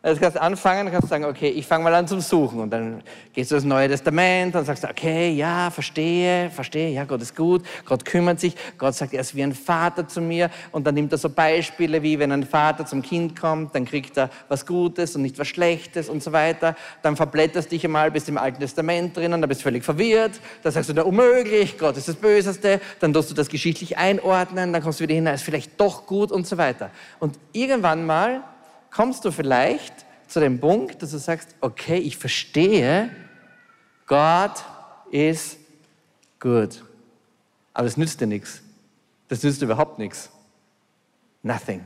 [0.05, 2.59] also kannst anfangen, kannst sagen, okay, ich fange mal an zum Suchen.
[2.59, 3.01] Und dann
[3.33, 7.65] gehst du ins Neue Testament und sagst, okay, ja, verstehe, verstehe, ja, Gott ist gut,
[7.85, 10.51] Gott kümmert sich, Gott sagt, er ist wie ein Vater zu mir.
[10.71, 14.15] Und dann nimmt er so Beispiele wie, wenn ein Vater zum Kind kommt, dann kriegt
[14.15, 16.75] er was Gutes und nicht was Schlechtes und so weiter.
[17.01, 20.39] Dann verblätterst dich einmal, bist im Alten Testament drinnen, dann bist du völlig verwirrt.
[20.61, 22.79] Dann sagst du, da unmöglich, Gott ist das Böseste.
[22.99, 26.31] Dann tust du das geschichtlich einordnen, dann kommst du wieder hin, ist vielleicht doch gut
[26.31, 26.91] und so weiter.
[27.19, 28.43] Und irgendwann mal
[28.95, 33.09] kommst du vielleicht zu dem Punkt, dass du sagst, okay, ich verstehe,
[34.07, 34.63] Gott
[35.11, 35.57] ist
[36.39, 36.83] gut.
[37.73, 38.61] Aber das nützt dir nichts.
[39.27, 40.29] Das nützt dir überhaupt nichts.
[41.43, 41.85] Nothing.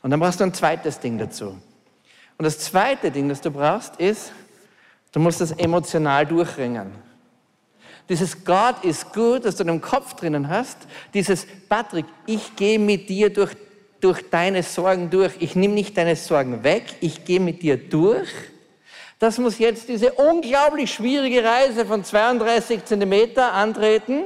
[0.00, 1.58] Und dann brauchst du ein zweites Ding dazu.
[2.38, 4.32] Und das zweite Ding, das du brauchst, ist,
[5.12, 6.90] du musst das emotional durchringen.
[8.08, 10.78] Dieses Gott ist gut, das du in deinem Kopf drinnen hast,
[11.12, 13.54] dieses Patrick, ich gehe mit dir durch
[14.02, 15.32] durch deine Sorgen durch.
[15.38, 18.28] Ich nehme nicht deine Sorgen weg, ich gehe mit dir durch.
[19.18, 24.24] Das muss jetzt diese unglaublich schwierige Reise von 32 Zentimeter antreten,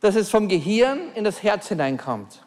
[0.00, 2.45] dass es vom Gehirn in das Herz hineinkommt.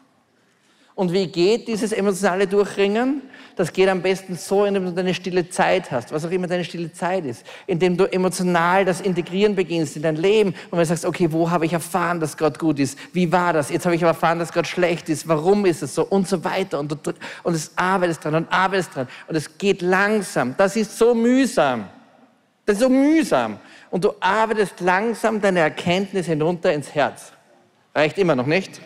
[1.00, 3.22] Und wie geht dieses emotionale Durchringen?
[3.56, 6.62] Das geht am besten so, indem du deine stille Zeit hast, was auch immer deine
[6.62, 11.06] stille Zeit ist, indem du emotional das Integrieren beginnst in dein Leben und du sagst,
[11.06, 12.98] okay, wo habe ich erfahren, dass Gott gut ist?
[13.14, 13.70] Wie war das?
[13.70, 15.26] Jetzt habe ich aber erfahren, dass Gott schlecht ist.
[15.26, 16.04] Warum ist es so?
[16.04, 16.78] Und so weiter.
[16.78, 16.96] Und du
[17.44, 19.08] und es arbeitest dran und arbeitest dran.
[19.26, 20.54] Und es geht langsam.
[20.58, 21.88] Das ist so mühsam.
[22.66, 23.58] Das ist so mühsam.
[23.90, 27.32] Und du arbeitest langsam deine Erkenntnis hinunter ins Herz.
[27.94, 28.82] Reicht immer noch nicht?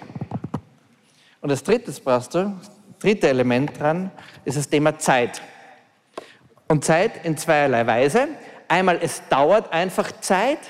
[1.45, 2.59] Und das dritte brauchst du,
[2.99, 4.11] dritte Element dran,
[4.47, 5.43] ist das Thema Zeit.
[6.69, 8.29] Und Zeit in zweierlei Weise.
[8.67, 10.61] Einmal, es dauert einfach Zeit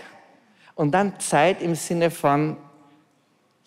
[0.74, 2.56] und dann Zeit im Sinne von,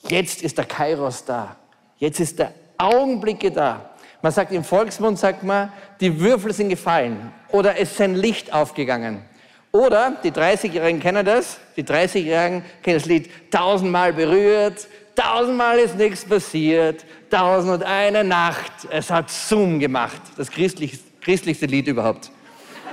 [0.10, 1.56] jetzt ist der Kairos da,
[1.96, 3.90] jetzt ist der Augenblicke da.
[4.22, 8.52] Man sagt im Volksmund, sagt man, die Würfel sind gefallen oder es ist ein Licht
[8.52, 9.24] aufgegangen.
[9.72, 16.24] Oder die 30-Jährigen kennen das, die 30-Jährigen kennen das Lied tausendmal berührt, Tausendmal ist nichts
[16.24, 17.04] passiert.
[17.32, 18.72] Tausend und eine Nacht.
[18.92, 20.22] Es hat Zoom gemacht.
[20.38, 22.30] Das christlich, christlichste Lied überhaupt,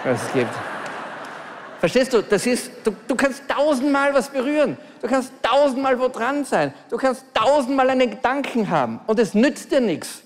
[0.05, 0.55] was es gibt.
[1.81, 2.23] Verstehst du?
[2.23, 4.79] Das ist, du, du kannst tausendmal was berühren.
[5.03, 6.73] Du kannst tausendmal wo dran sein.
[6.89, 9.01] Du kannst tausendmal einen Gedanken haben.
[9.07, 10.23] Und es nützt dir nichts.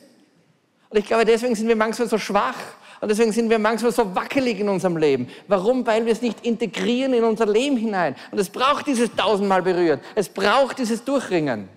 [0.90, 2.54] Und ich glaube, deswegen sind wir manchmal so schwach.
[3.00, 5.28] Und deswegen sind wir manchmal so wackelig in unserem Leben.
[5.48, 5.84] Warum?
[5.84, 8.14] Weil wir es nicht integrieren in unser Leben hinein.
[8.30, 10.00] Und es braucht dieses tausendmal berührt.
[10.14, 11.68] Es braucht dieses Durchringen.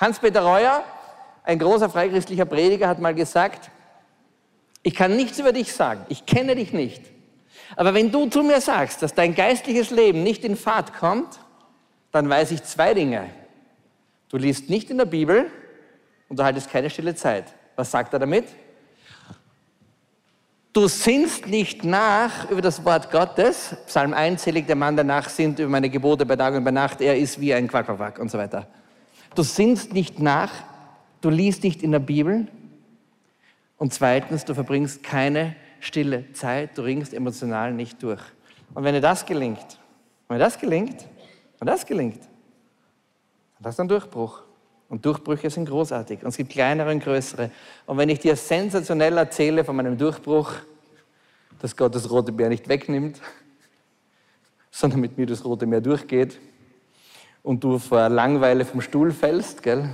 [0.00, 0.82] Hans-Peter Reuer,
[1.44, 3.70] ein großer freichristlicher Prediger, hat mal gesagt,
[4.82, 7.02] ich kann nichts über dich sagen, ich kenne dich nicht.
[7.76, 11.38] Aber wenn du zu mir sagst, dass dein geistliches Leben nicht in Fahrt kommt,
[12.12, 13.28] dann weiß ich zwei Dinge.
[14.30, 15.50] Du liest nicht in der Bibel
[16.28, 17.44] und du haltest keine stille Zeit.
[17.76, 18.46] Was sagt er damit?
[20.72, 23.76] Du sinnst nicht nach über das Wort Gottes.
[23.86, 27.00] Psalm 1 zählt der Mann, der nachsinnt über meine Gebote bei Tag und bei Nacht.
[27.00, 28.68] Er ist wie ein Quackerwack und so weiter.
[29.34, 30.50] Du sinnst nicht nach,
[31.20, 32.48] du liest nicht in der Bibel.
[33.78, 38.20] Und zweitens, du verbringst keine stille Zeit, du ringst emotional nicht durch.
[38.74, 39.78] Und wenn dir das gelingt,
[40.28, 41.06] wenn das gelingt,
[41.58, 42.20] wenn das gelingt,
[43.58, 44.42] dann hast du einen Durchbruch.
[44.88, 46.22] Und Durchbrüche sind großartig.
[46.22, 47.50] Und es gibt kleinere und größere.
[47.86, 50.52] Und wenn ich dir sensationell erzähle von meinem Durchbruch,
[51.60, 53.20] dass Gott das rote Meer nicht wegnimmt,
[54.72, 56.40] sondern mit mir das rote Meer durchgeht
[57.42, 59.88] und du vor Langweile vom Stuhl fällst, gell?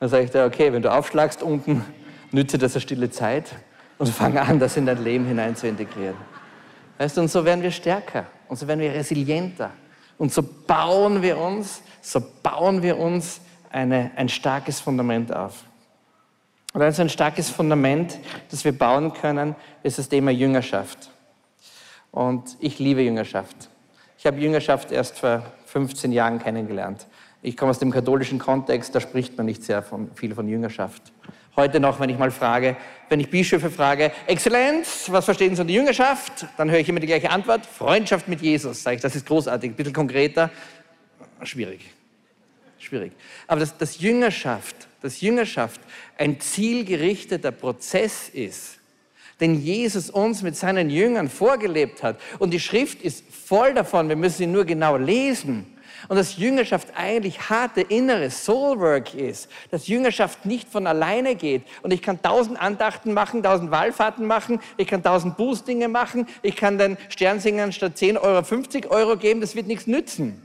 [0.00, 1.84] dann sage ich dir, okay, wenn du aufschlagst unten,
[2.30, 3.50] nütze das eine stille Zeit
[3.98, 6.16] und fange an, das in dein Leben hinein zu integrieren.
[6.98, 9.70] Weißt du, und so werden wir stärker und so werden wir resilienter.
[10.18, 15.64] Und so bauen wir uns, so bauen wir uns eine, ein starkes Fundament auf.
[16.74, 18.18] Und also ein starkes Fundament,
[18.50, 21.10] das wir bauen können, ist das Thema Jüngerschaft.
[22.10, 23.70] Und ich liebe Jüngerschaft.
[24.18, 27.06] Ich habe Jüngerschaft erst vor 15 Jahren kennengelernt.
[27.42, 31.12] Ich komme aus dem katholischen Kontext, da spricht man nicht sehr von, viel von Jüngerschaft.
[31.56, 32.76] Heute noch, wenn ich mal frage,
[33.08, 36.46] wenn ich Bischöfe frage, Exzellenz, was verstehen Sie unter Jüngerschaft?
[36.56, 38.82] Dann höre ich immer die gleiche Antwort, Freundschaft mit Jesus.
[38.82, 40.50] Sage ich, das ist großartig, ein bisschen konkreter,
[41.42, 41.90] schwierig.
[42.78, 43.12] Schwierig.
[43.46, 45.80] Aber dass, dass Jüngerschaft, dass Jüngerschaft
[46.16, 48.77] ein zielgerichteter Prozess ist,
[49.40, 52.18] den Jesus uns mit seinen Jüngern vorgelebt hat.
[52.38, 55.66] Und die Schrift ist voll davon, wir müssen sie nur genau lesen.
[56.08, 61.62] Und dass Jüngerschaft eigentlich harte innere Soulwork ist, dass Jüngerschaft nicht von alleine geht.
[61.82, 66.54] Und ich kann tausend Andachten machen, tausend Wallfahrten machen, ich kann tausend Bußdinge machen, ich
[66.54, 70.42] kann den Sternsingern statt 10 Euro 50 Euro geben, das wird nichts nützen.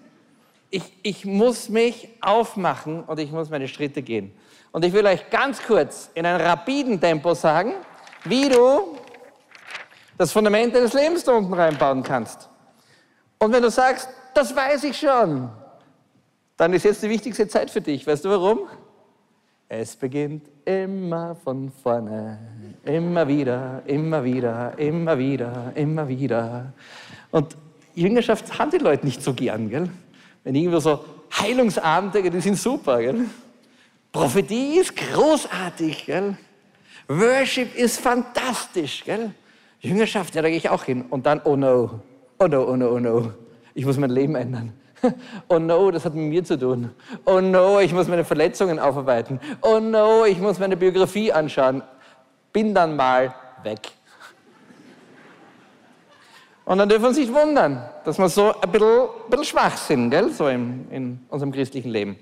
[0.71, 4.33] Ich, ich muss mich aufmachen und ich muss meine Schritte gehen.
[4.71, 7.73] Und ich will euch ganz kurz in einem rapiden Tempo sagen,
[8.25, 8.97] wie du
[10.17, 12.49] das Fundament deines Lebens da unten reinbauen kannst.
[13.39, 15.49] Und wenn du sagst, das weiß ich schon.
[16.57, 18.05] Dann ist jetzt die wichtigste Zeit für dich.
[18.05, 18.67] Weißt du warum?
[19.67, 22.37] Es beginnt immer von vorne,
[22.85, 26.73] immer wieder, immer wieder, immer wieder, immer wieder.
[27.31, 27.57] Und
[27.95, 29.89] Jüngerschaft haben die Leute nicht so gern, gell?
[30.43, 31.03] Wenn irgendwo so
[31.39, 33.25] Heilungsabende, die sind super, gell?
[34.11, 36.37] Prophetie ist großartig, gell?
[37.07, 39.31] Worship ist fantastisch, gell?
[39.79, 41.05] Jüngerschaft, ja, da gehe ich auch hin.
[41.09, 41.99] Und dann, oh no,
[42.39, 43.33] oh no, oh no, oh no
[43.73, 44.73] ich muss mein Leben ändern.
[45.49, 46.91] Oh no, das hat mit mir zu tun.
[47.25, 49.37] Oh no, ich muss meine Verletzungen aufarbeiten.
[49.61, 51.83] Oh no, ich muss meine Biografie anschauen.
[52.53, 53.91] Bin dann mal weg.
[56.63, 59.75] Und dann dürfen wir uns nicht wundern, dass wir so ein bisschen, ein bisschen schwach
[59.75, 60.29] sind, gell?
[60.29, 62.17] so im, in unserem christlichen Leben.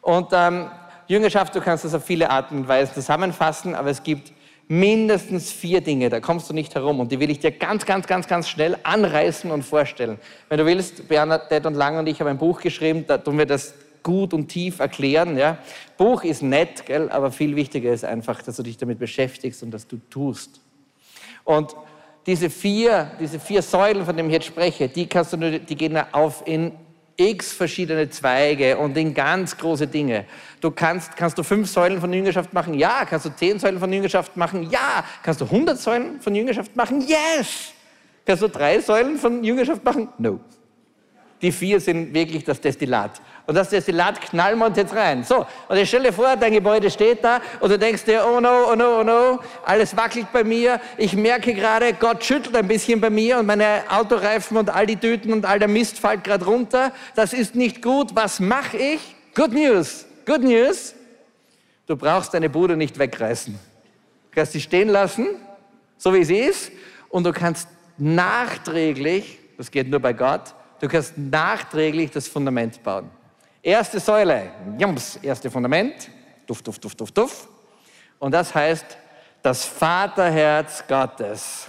[0.00, 0.70] Und ähm,
[1.08, 4.32] Jüngerschaft, du kannst das auf viele Arten und Weisen zusammenfassen, aber es gibt
[4.68, 7.00] mindestens vier Dinge, da kommst du nicht herum.
[7.00, 10.18] Und die will ich dir ganz, ganz, ganz, ganz schnell anreißen und vorstellen.
[10.48, 13.46] Wenn du willst, Bernadette und Lang und ich haben ein Buch geschrieben, da tun wir
[13.46, 15.36] das gut und tief erklären.
[15.36, 15.58] Ja.
[15.96, 19.70] Buch ist nett, gell, aber viel wichtiger ist einfach, dass du dich damit beschäftigst und
[19.70, 20.60] dass du tust.
[21.44, 21.74] Und
[22.26, 25.76] diese vier, diese vier Säulen, von denen ich jetzt spreche, die, kannst du nur, die
[25.76, 26.72] gehen auf in
[27.30, 30.24] x verschiedene Zweige und in ganz große Dinge.
[30.60, 32.74] Du kannst, kannst du fünf Säulen von Jüngerschaft machen?
[32.74, 33.04] Ja.
[33.04, 34.68] Kannst du zehn Säulen von Jüngerschaft machen?
[34.70, 35.04] Ja.
[35.22, 37.00] Kannst du hundert Säulen von Jüngerschaft machen?
[37.00, 37.72] Yes.
[38.24, 40.08] Kannst du drei Säulen von Jüngerschaft machen?
[40.18, 40.40] No.
[41.40, 43.20] Die vier sind wirklich das Destillat.
[43.46, 45.24] Und das Destillat knallen wir uns jetzt rein.
[45.24, 48.40] So, und jetzt stell dir vor, dein Gebäude steht da und du denkst dir, oh
[48.40, 50.80] no, oh no, oh no, alles wackelt bei mir.
[50.96, 54.96] Ich merke gerade, Gott schüttelt ein bisschen bei mir und meine Autoreifen und all die
[54.96, 56.92] Tüten und all der Mist fällt gerade runter.
[57.16, 58.14] Das ist nicht gut.
[58.14, 59.16] Was mache ich?
[59.34, 60.06] Good News.
[60.24, 60.94] Good News.
[61.86, 63.54] Du brauchst deine Bude nicht wegreißen.
[63.54, 65.26] Du kannst sie stehen lassen,
[65.98, 66.70] so wie sie ist,
[67.08, 73.10] und du kannst nachträglich, das geht nur bei Gott, du kannst nachträglich das Fundament bauen.
[73.62, 76.10] Erste Säule, jums, erste Fundament,
[76.46, 77.48] duft, duft, duft, duft, duft.
[78.18, 78.98] Und das heißt
[79.40, 81.68] das Vaterherz Gottes.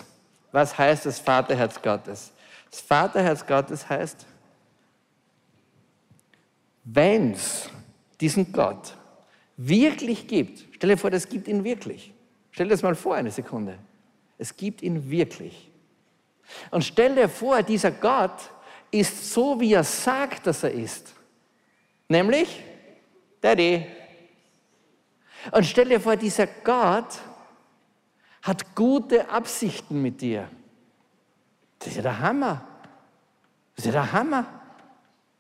[0.52, 2.32] Was heißt das Vaterherz Gottes?
[2.72, 4.26] Das Vaterherz Gottes heißt,
[6.84, 7.70] wenn es
[8.20, 8.96] diesen Gott
[9.56, 12.12] wirklich gibt, stell dir vor, das gibt ihn wirklich.
[12.52, 13.78] Stell dir das mal vor, eine Sekunde.
[14.38, 15.70] Es gibt ihn wirklich.
[16.72, 18.52] Und stell dir vor, dieser Gott
[18.92, 21.14] ist so, wie er sagt, dass er ist.
[22.14, 22.64] Nämlich
[23.42, 23.88] Daddy.
[25.52, 27.20] Und stell dir vor, dieser Gott
[28.44, 30.48] hat gute Absichten mit dir.
[31.80, 32.68] Das ist ja der Hammer.
[33.76, 34.46] Das ist ja der Hammer.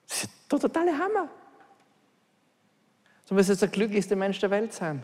[0.07, 1.29] Das ist der totale Hammer.
[3.29, 5.03] Du wirst jetzt der glücklichste Mensch der Welt sein.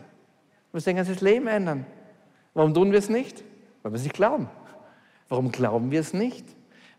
[0.70, 1.86] Du wirst dein ganzes Leben ändern.
[2.52, 3.44] Warum tun wir es nicht?
[3.84, 4.50] Weil wir es nicht glauben.
[5.28, 6.46] Warum glauben wir es nicht?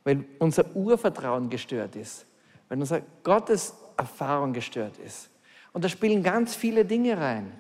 [0.06, 2.26] Weil unser Urvertrauen gestört ist.
[2.70, 5.30] Weil unser Gottes Erfahrung gestört ist.
[5.74, 7.52] Und da spielen ganz viele Dinge rein.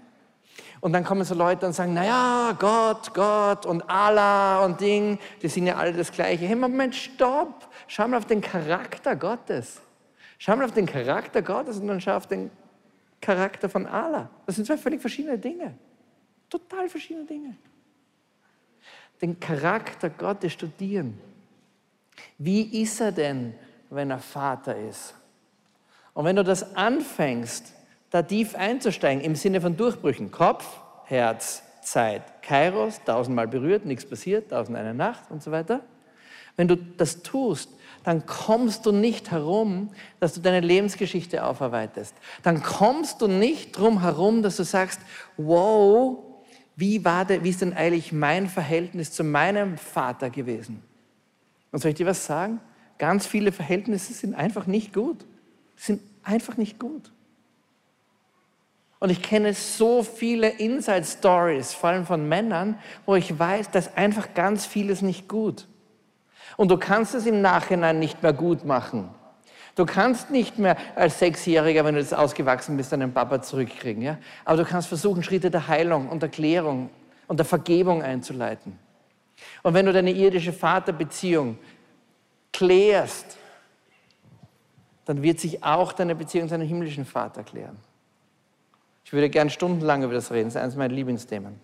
[0.81, 5.47] Und dann kommen so Leute und sagen, naja, Gott, Gott und Allah und Ding, die
[5.47, 6.45] sind ja alle das Gleiche.
[6.45, 7.69] Hey, Moment, stopp.
[7.87, 9.79] Schau mal auf den Charakter Gottes.
[10.39, 12.49] Schau mal auf den Charakter Gottes und dann schau auf den
[13.21, 14.29] Charakter von Allah.
[14.47, 15.75] Das sind zwei völlig verschiedene Dinge.
[16.49, 17.55] Total verschiedene Dinge.
[19.21, 21.19] Den Charakter Gottes studieren.
[22.39, 23.53] Wie ist er denn,
[23.91, 25.13] wenn er Vater ist?
[26.13, 27.73] Und wenn du das anfängst,
[28.09, 30.65] da tief einzusteigen, im Sinne von Durchbrüchen, Kopf,
[31.05, 35.81] Herz, Zeit, Kairos, tausendmal berührt, nichts passiert, tausend eine Nacht und so weiter.
[36.57, 37.69] Wenn du das tust,
[38.03, 42.15] dann kommst du nicht herum, dass du deine Lebensgeschichte aufarbeitest.
[42.43, 44.99] Dann kommst du nicht drum herum, dass du sagst,
[45.37, 46.19] wow,
[46.75, 50.81] wie, war der, wie ist denn eigentlich mein Verhältnis zu meinem Vater gewesen?
[51.71, 52.59] Und soll ich dir was sagen?
[52.97, 55.25] Ganz viele Verhältnisse sind einfach nicht gut.
[55.81, 57.11] Sind einfach nicht gut.
[58.99, 63.97] Und ich kenne so viele Inside Stories, vor allem von Männern, wo ich weiß, dass
[63.97, 65.67] einfach ganz vieles nicht gut.
[66.55, 69.09] Und du kannst es im Nachhinein nicht mehr gut machen.
[69.73, 74.03] Du kannst nicht mehr als Sechsjähriger, wenn du jetzt ausgewachsen bist, deinen Papa zurückkriegen.
[74.03, 74.19] Ja?
[74.45, 76.91] Aber du kannst versuchen, Schritte der Heilung und der Klärung
[77.25, 78.77] und der Vergebung einzuleiten.
[79.63, 81.57] Und wenn du deine irdische Vaterbeziehung
[82.53, 83.39] klärst,
[85.15, 87.77] dann wird sich auch deine Beziehung zu deinem himmlischen Vater klären.
[89.05, 91.59] Ich würde gern stundenlang über das reden, das ist eines meiner Lieblingsthemen.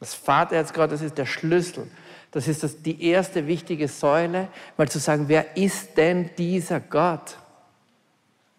[0.00, 1.88] Das Vaterherz Gottes ist der Schlüssel
[2.32, 7.36] das ist das, die erste wichtige Säule, mal zu sagen, wer ist denn dieser Gott?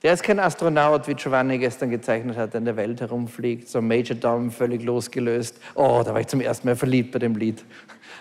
[0.03, 3.81] Der ist kein Astronaut, wie Giovanni gestern gezeichnet hat, der in der Welt herumfliegt, so
[3.81, 5.59] Major Dom völlig losgelöst.
[5.73, 7.63] Oh, da war ich zum ersten Mal verliebt bei dem Lied.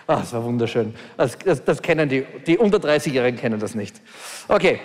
[0.09, 0.95] Oh, das war wunderschön.
[1.19, 4.01] Das, das, das kennen die, die unter 30-Jährigen kennen das nicht.
[4.49, 4.81] Okay,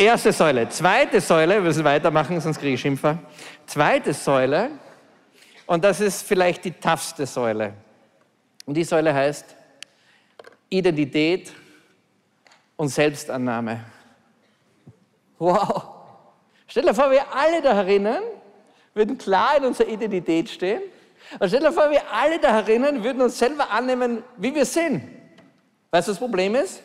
[0.00, 0.68] erste Säule.
[0.68, 3.18] Zweite Säule, wir müssen weitermachen, sonst kriege ich Schimpfer.
[3.66, 4.70] Zweite Säule,
[5.66, 7.74] und das ist vielleicht die toughste Säule.
[8.66, 9.54] Und die Säule heißt,
[10.68, 11.52] Identität
[12.76, 13.84] und Selbstannahme.
[15.38, 15.84] Wow.
[16.66, 18.22] Stell dir vor, wir alle da herinnen
[18.94, 20.82] würden klar in unserer Identität stehen.
[21.38, 25.02] Und stell dir vor, wir alle da herinnen würden uns selber annehmen, wie wir sind.
[25.90, 26.82] Weißt du, was das Problem ist?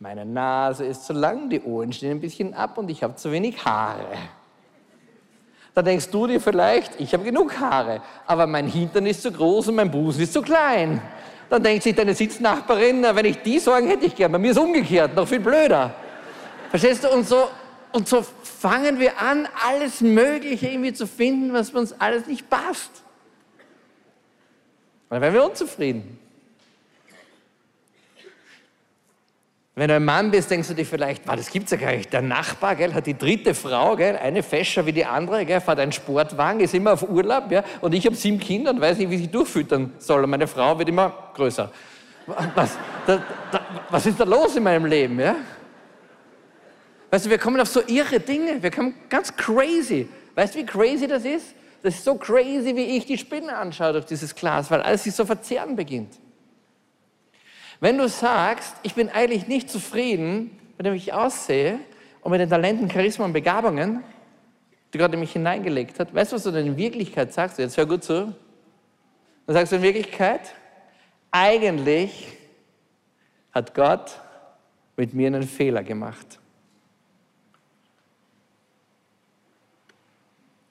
[0.00, 3.32] Meine Nase ist zu lang, die Ohren stehen ein bisschen ab und ich habe zu
[3.32, 4.16] wenig Haare.
[5.74, 9.68] Da denkst du dir vielleicht, ich habe genug Haare, aber mein Hintern ist zu groß
[9.68, 11.02] und mein Busen ist zu klein.
[11.50, 14.30] Dann denkt sich deine Sitznachbarin, wenn ich die Sorgen hätte ich gern.
[14.30, 15.94] Bei mir ist umgekehrt, noch viel blöder.
[16.70, 17.08] Verstehst du?
[17.08, 17.48] Und so,
[17.92, 23.02] und so fangen wir an, alles Mögliche irgendwie zu finden, was uns alles nicht passt.
[25.08, 26.18] Und dann werden wir unzufrieden.
[29.78, 32.12] Wenn du ein Mann bist, denkst du dir vielleicht, wow, das gibt's ja gar nicht.
[32.12, 35.78] Der Nachbar gell, hat die dritte Frau, gell, eine fescher wie die andere, gell, fährt
[35.78, 37.52] einen Sportwagen, ist immer auf Urlaub.
[37.52, 40.24] Ja, und ich habe sieben Kinder und weiß nicht, wie ich durchfüttern soll.
[40.24, 41.70] Und meine Frau wird immer größer.
[42.56, 45.20] Was, da, da, was ist da los in meinem Leben?
[45.20, 45.36] Ja?
[47.12, 48.60] Weißt du, wir kommen auf so irre Dinge.
[48.60, 50.08] Wir kommen ganz crazy.
[50.34, 51.54] Weißt du, wie crazy das ist?
[51.84, 55.14] Das ist so crazy, wie ich die Spinne anschaue durch dieses Glas, weil alles sich
[55.14, 56.14] so verzehren beginnt.
[57.80, 61.78] Wenn du sagst, ich bin eigentlich nicht zufrieden, mit dem ich aussehe
[62.22, 64.02] und mit den Talenten, Charisma und Begabungen,
[64.92, 67.58] die Gott in mich hineingelegt hat, weißt du, was du denn in Wirklichkeit sagst?
[67.58, 68.34] Jetzt hör gut zu.
[69.46, 70.54] Dann sagst du in Wirklichkeit,
[71.30, 72.36] eigentlich
[73.52, 74.20] hat Gott
[74.96, 76.38] mit mir einen Fehler gemacht.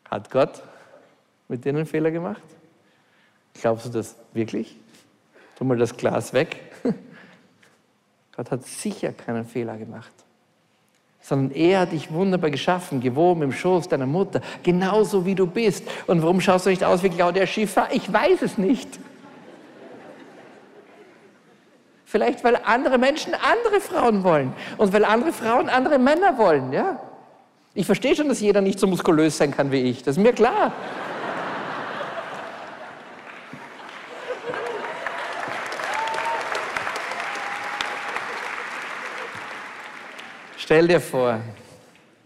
[0.09, 0.61] Hat Gott
[1.47, 2.43] mit dir einen Fehler gemacht?
[3.53, 4.75] Glaubst du das wirklich?
[5.57, 6.66] Tu mal das Glas weg.
[8.35, 10.11] Gott hat sicher keinen Fehler gemacht.
[11.21, 15.83] Sondern er hat dich wunderbar geschaffen, gewoben im Schoß deiner Mutter, genauso wie du bist.
[16.05, 17.87] Und warum schaust du nicht aus wie Claudia Schiffer?
[17.91, 18.99] Ich weiß es nicht.
[22.05, 27.01] Vielleicht, weil andere Menschen andere Frauen wollen und weil andere Frauen andere Männer wollen, ja?
[27.73, 30.03] Ich verstehe schon, dass jeder nicht so muskulös sein kann wie ich.
[30.03, 30.71] Das ist mir klar.
[40.67, 41.39] Stell dir vor,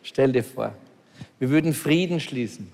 [0.02, 0.74] stell dir vor,
[1.38, 2.72] wir würden Frieden schließen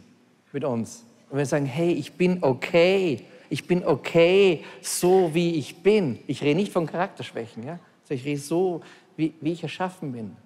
[0.54, 1.04] mit uns.
[1.30, 6.20] Und wir sagen, hey, ich bin okay, ich bin okay, so wie ich bin.
[6.26, 7.80] Ich rede nicht von Charakterschwächen, ja?
[8.08, 8.80] ich rede so,
[9.18, 10.38] wie, wie ich erschaffen bin.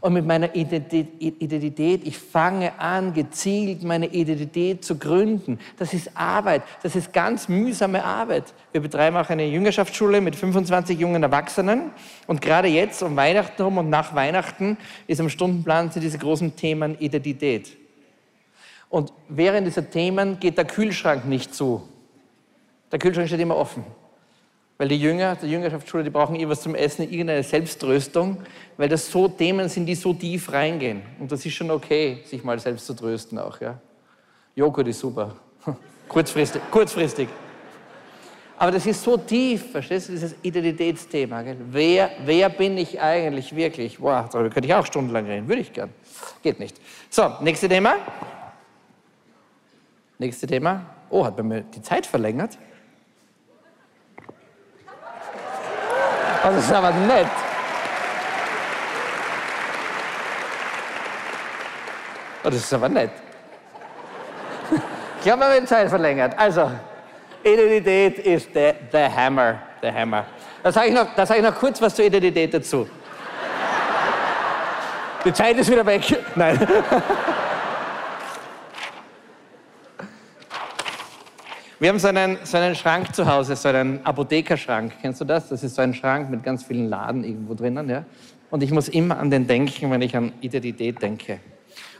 [0.00, 5.58] Und mit meiner Identität, ich fange an, gezielt meine Identität zu gründen.
[5.78, 8.54] Das ist Arbeit, das ist ganz mühsame Arbeit.
[8.72, 11.90] Wir betreiben auch eine Jüngerschaftsschule mit 25 jungen Erwachsenen.
[12.28, 14.76] Und gerade jetzt, um Weihnachten herum und nach Weihnachten,
[15.08, 17.76] ist am Stundenplan zu diese großen Themen Identität.
[18.88, 21.88] Und während dieser Themen geht der Kühlschrank nicht zu.
[22.92, 23.84] Der Kühlschrank steht immer offen.
[24.80, 28.38] Weil die Jünger, die Jüngerschaftsschule, die brauchen irgendwas zum Essen, irgendeine Selbsttröstung,
[28.78, 31.02] weil das so Themen sind, die so tief reingehen.
[31.18, 33.60] Und das ist schon okay, sich mal selbst zu trösten auch.
[33.60, 33.78] Ja?
[34.56, 35.36] Joghurt ist super.
[36.08, 36.62] kurzfristig.
[36.70, 37.28] kurzfristig.
[38.56, 41.42] Aber das ist so tief, verstehst du, dieses Identitätsthema.
[41.42, 41.58] Gell?
[41.70, 43.98] Wer, wer bin ich eigentlich wirklich?
[43.98, 45.90] Boah, darüber könnte ich auch stundenlang reden, würde ich gern.
[46.42, 46.80] Geht nicht.
[47.10, 47.96] So, nächste Thema.
[50.18, 50.86] Nächste Thema.
[51.10, 52.56] Oh, hat bei mir die Zeit verlängert.
[56.42, 57.26] Das ist aber nett.
[62.42, 63.10] Oh, das ist aber nett.
[65.22, 66.32] Ich habe mir die Zeit verlängert.
[66.38, 66.70] Also,
[67.44, 69.58] Identität ist der the Hammer.
[69.82, 70.24] Der Hammer.
[70.62, 72.88] Da sage ich, sag ich noch kurz was zur Identität dazu.
[75.24, 76.02] Die Zeit ist wieder weg.
[76.34, 76.58] Nein.
[81.80, 84.92] Wir haben so einen, so einen Schrank zu Hause, so einen Apothekerschrank.
[85.00, 85.48] Kennst du das?
[85.48, 87.88] Das ist so ein Schrank mit ganz vielen Laden irgendwo drinnen.
[87.88, 88.04] Ja?
[88.50, 91.40] Und ich muss immer an den denken, wenn ich an Identität denke.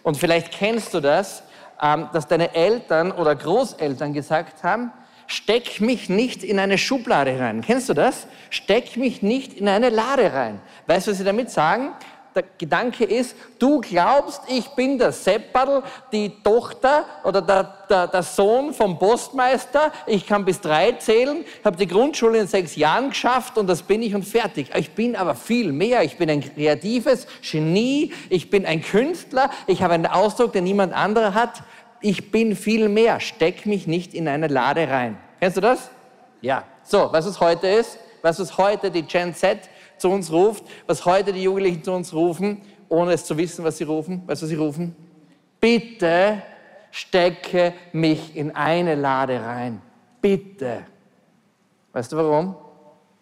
[0.03, 1.45] Und vielleicht kennst du das,
[1.81, 4.93] ähm, dass deine Eltern oder Großeltern gesagt haben,
[5.27, 7.63] steck mich nicht in eine Schublade rein.
[7.63, 8.27] Kennst du das?
[8.51, 10.61] Steck mich nicht in eine Lade rein.
[10.89, 11.93] Weißt du, was sie damit sagen?
[12.35, 18.23] Der Gedanke ist, du glaubst, ich bin der Sepperl, die Tochter oder der, der, der
[18.23, 23.59] Sohn vom Postmeister, ich kann bis drei zählen, habe die Grundschule in sechs Jahren geschafft
[23.59, 24.71] und das bin ich und fertig.
[24.77, 29.83] Ich bin aber viel mehr, ich bin ein kreatives Genie, ich bin ein Künstler, ich
[29.83, 31.63] habe einen Ausdruck, den niemand anderer hat.
[32.01, 35.19] Ich bin viel mehr, steck mich nicht in eine Lade rein.
[35.39, 35.91] Kennst du das?
[36.41, 36.65] Ja.
[36.83, 39.59] So, was es heute ist, was es heute die Gen Z
[40.01, 43.79] zu uns ruft, was heute die Jugendlichen zu uns rufen, ohne es zu wissen, was
[43.79, 44.23] sie rufen.
[44.27, 44.97] Weißt du, was sie rufen?
[45.61, 46.43] Bitte
[46.91, 49.81] stecke mich in eine Lade rein.
[50.21, 50.87] Bitte.
[51.93, 52.57] Weißt du warum?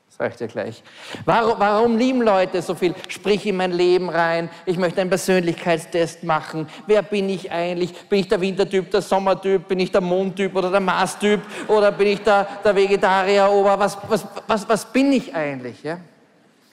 [0.09, 0.83] Sag ich dir gleich.
[1.25, 2.95] Warum, warum lieben Leute so viel?
[3.09, 4.49] Sprich in mein Leben rein.
[4.67, 6.67] Ich möchte einen Persönlichkeitstest machen.
[6.87, 7.93] Wer bin ich eigentlich?
[8.09, 9.69] Bin ich der Wintertyp, der Sommertyp?
[9.69, 11.41] Bin ich der Mondtyp oder der Marstyp?
[11.69, 13.49] Oder bin ich der, der Vegetarier?
[13.51, 15.83] Oder was, was, was, was bin ich eigentlich?
[15.83, 15.99] Ja?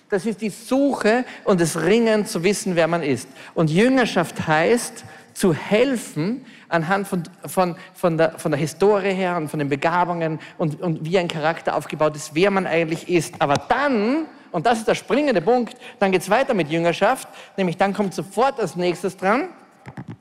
[0.09, 3.27] Das ist die Suche und das Ringen zu wissen, wer man ist.
[3.53, 5.03] Und Jüngerschaft heißt,
[5.33, 10.39] zu helfen anhand von, von, von, der, von der Historie her und von den Begabungen
[10.57, 13.35] und, und wie ein Charakter aufgebaut ist, wer man eigentlich ist.
[13.39, 17.27] Aber dann, und das ist der springende Punkt, dann geht es weiter mit Jüngerschaft,
[17.57, 19.49] nämlich dann kommt sofort als nächstes dran,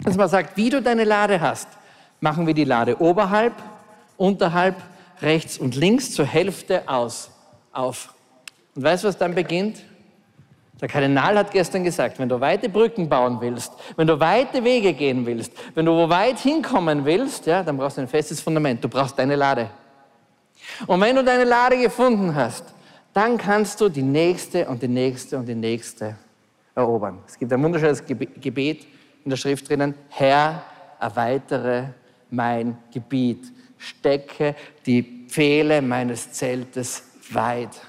[0.03, 1.69] dass man sagt, wie du deine Lade hast.
[2.21, 3.55] Machen wir die Lade oberhalb,
[4.17, 4.77] unterhalb,
[5.23, 7.31] rechts und links zur Hälfte aus,
[7.73, 8.14] auf.
[8.75, 9.83] Und weißt du, was dann beginnt?
[10.81, 14.93] Der Kardinal hat gestern gesagt, wenn du weite Brücken bauen willst, wenn du weite Wege
[14.93, 18.83] gehen willst, wenn du wo weit hinkommen willst, ja, dann brauchst du ein festes Fundament.
[18.83, 19.71] Du brauchst deine Lade.
[20.87, 22.65] Und wenn du deine Lade gefunden hast,
[23.13, 26.17] dann kannst du die nächste und die nächste und die nächste
[26.75, 27.21] erobern.
[27.27, 28.87] Es gibt ein wunderschönes Gebet
[29.25, 29.95] in der Schrift drinnen.
[30.09, 30.65] Herr,
[30.99, 31.85] erweitere
[32.31, 33.53] mein Gebiet.
[33.79, 37.81] Stecke die Pfähle meines Zeltes weit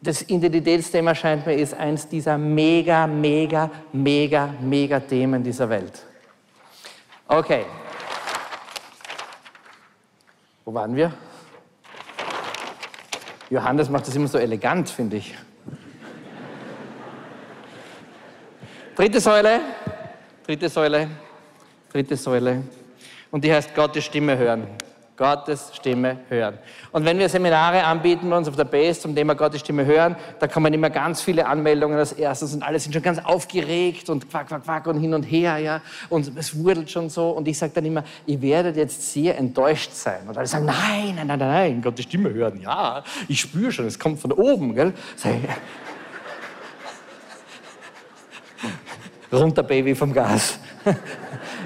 [0.00, 6.04] das Identitätsthema scheint mir ist eins dieser mega, mega, mega, mega Themen dieser Welt.
[7.26, 7.64] Okay.
[10.64, 11.12] Wo waren wir?
[13.50, 15.34] Johannes macht das immer so elegant, finde ich.
[18.94, 19.60] Dritte Säule,
[20.46, 21.08] dritte Säule,
[21.92, 22.62] dritte Säule.
[23.30, 24.66] Und die heißt Gottes Stimme hören.
[25.18, 26.58] Gottes Stimme hören.
[26.92, 30.14] Und wenn wir Seminare anbieten bei uns auf der Base zum Thema Gottes Stimme hören,
[30.38, 34.30] da kommen immer ganz viele Anmeldungen als erstes und alle sind schon ganz aufgeregt und
[34.30, 35.82] quack, quack, quack und hin und her, ja.
[36.08, 37.30] Und es wurdelt schon so.
[37.30, 40.20] Und ich sage dann immer, ihr werdet jetzt sehr enttäuscht sein.
[40.28, 42.60] Und alle sagen, nein, nein, nein, nein, Gottes Stimme hören.
[42.60, 44.94] Ja, ich spüre schon, es kommt von oben, gell.
[45.16, 45.32] Sag
[49.32, 50.60] ich, runter, Baby, vom Gas.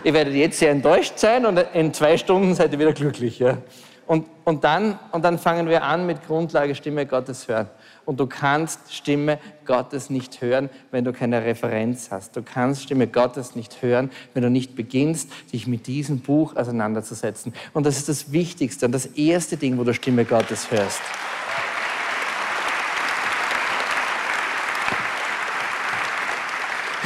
[0.04, 3.38] ihr werdet jetzt sehr enttäuscht sein und in zwei Stunden seid ihr wieder glücklich.
[3.38, 3.58] Ja?
[4.06, 7.68] Und, und, dann, und dann fangen wir an mit Grundlage Stimme Gottes hören.
[8.04, 12.36] Und du kannst Stimme Gottes nicht hören, wenn du keine Referenz hast.
[12.36, 17.54] Du kannst Stimme Gottes nicht hören, wenn du nicht beginnst, dich mit diesem Buch auseinanderzusetzen.
[17.72, 21.00] Und das ist das Wichtigste und das erste Ding, wo du Stimme Gottes hörst.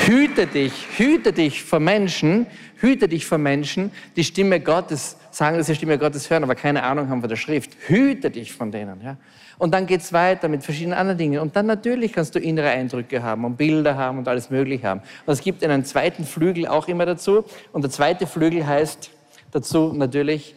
[0.07, 2.47] hüte dich, hüte dich vor Menschen,
[2.81, 6.83] hüte dich vor Menschen, die Stimme Gottes sagen, dass sie Stimme Gottes hören, aber keine
[6.83, 7.72] Ahnung haben von der Schrift.
[7.87, 9.01] Hüte dich von denen.
[9.03, 9.16] Ja?
[9.59, 11.41] Und dann geht's weiter mit verschiedenen anderen Dingen.
[11.41, 15.01] Und dann natürlich kannst du innere Eindrücke haben und Bilder haben und alles Mögliche haben.
[15.24, 17.45] Und es gibt einen zweiten Flügel auch immer dazu.
[17.72, 19.11] Und der zweite Flügel heißt
[19.53, 20.55] dazu natürlich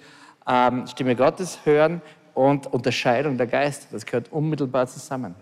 [0.47, 2.01] ähm, Stimme Gottes hören
[2.33, 3.87] und Unterscheidung der Geister.
[3.91, 5.35] Das gehört unmittelbar zusammen.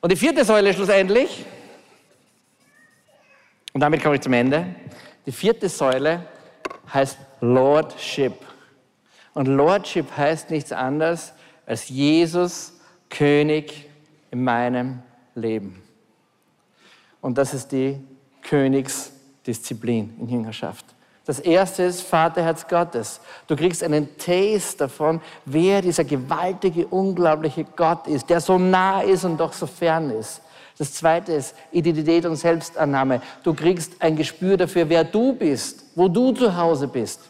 [0.00, 1.44] Und die vierte Säule schlussendlich,
[3.72, 4.66] und damit komme ich zum Ende,
[5.26, 6.26] die vierte Säule
[6.92, 8.34] heißt Lordship.
[9.34, 11.32] Und Lordship heißt nichts anderes
[11.66, 12.74] als Jesus
[13.08, 13.88] König
[14.30, 15.02] in meinem
[15.34, 15.82] Leben.
[17.20, 18.00] Und das ist die
[18.42, 20.84] Königsdisziplin in Jüngerschaft.
[21.24, 23.20] Das erste ist Vaterherz Gottes.
[23.46, 29.24] Du kriegst einen Taste davon, wer dieser gewaltige, unglaubliche Gott ist, der so nah ist
[29.24, 30.40] und doch so fern ist.
[30.78, 33.20] Das zweite ist Identität und Selbstannahme.
[33.42, 37.20] Du kriegst ein Gespür dafür, wer du bist, wo du zu Hause bist.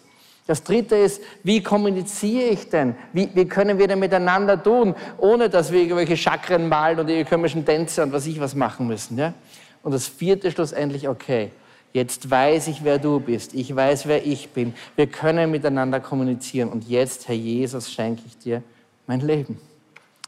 [0.46, 2.96] Das dritte ist, wie kommuniziere ich denn?
[3.12, 7.24] Wie, wie können wir denn miteinander tun, ohne dass wir irgendwelche Chakren malen oder die
[7.24, 9.18] komischen Tänze und was ich was machen müssen?
[9.18, 9.34] Ja?
[9.82, 11.50] Und das vierte schlussendlich, okay,
[11.92, 13.54] jetzt weiß ich, wer du bist.
[13.54, 14.74] Ich weiß, wer ich bin.
[14.96, 16.70] Wir können miteinander kommunizieren.
[16.70, 18.62] Und jetzt, Herr Jesus, schenke ich dir
[19.06, 19.58] mein Leben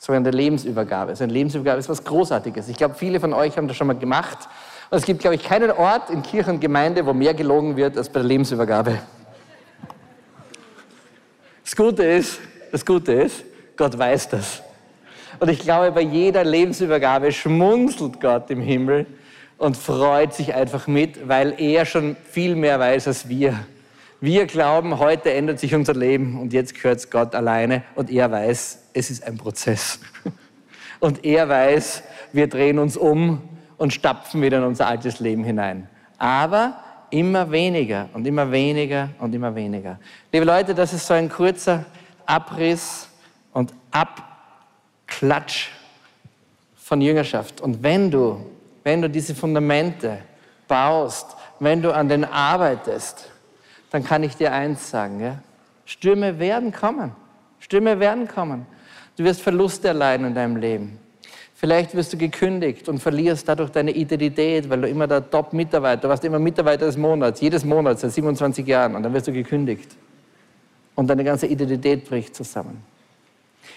[0.04, 1.10] sogenannte Lebensübergabe.
[1.10, 2.68] Also eine Lebensübergabe ist was Großartiges.
[2.68, 4.38] Ich glaube, viele von euch haben das schon mal gemacht.
[4.90, 7.96] Und es gibt, glaube ich, keinen Ort in Kirche und Gemeinde, wo mehr gelogen wird
[7.96, 8.98] als bei der Lebensübergabe.
[11.64, 12.38] Das Gute ist,
[12.70, 13.44] das Gute ist,
[13.76, 14.62] Gott weiß das.
[15.40, 19.06] Und ich glaube, bei jeder Lebensübergabe schmunzelt Gott im Himmel
[19.56, 23.58] und freut sich einfach mit, weil er schon viel mehr weiß als wir.
[24.24, 28.30] Wir glauben, heute ändert sich unser Leben und jetzt gehört es Gott alleine und er
[28.30, 30.00] weiß, es ist ein Prozess.
[30.98, 32.02] Und er weiß,
[32.32, 33.42] wir drehen uns um
[33.76, 35.90] und stapfen wieder in unser altes Leben hinein.
[36.16, 36.78] Aber
[37.10, 39.98] immer weniger und immer weniger und immer weniger.
[40.32, 41.84] Liebe Leute, das ist so ein kurzer
[42.24, 43.10] Abriss
[43.52, 45.68] und Abklatsch
[46.76, 47.60] von Jüngerschaft.
[47.60, 48.46] Und wenn du,
[48.84, 50.20] wenn du diese Fundamente
[50.66, 53.33] baust, wenn du an denen arbeitest,
[53.94, 55.20] dann kann ich dir eins sagen.
[55.20, 55.38] Ja?
[55.84, 57.12] Stürme werden kommen.
[57.60, 58.66] Stürme werden kommen.
[59.16, 60.98] Du wirst Verluste erleiden in deinem Leben.
[61.54, 66.24] Vielleicht wirst du gekündigt und verlierst dadurch deine Identität, weil du immer der Top-Mitarbeiter warst,
[66.24, 69.92] immer Mitarbeiter des Monats, jedes Monat seit 27 Jahren und dann wirst du gekündigt.
[70.96, 72.82] Und deine ganze Identität bricht zusammen.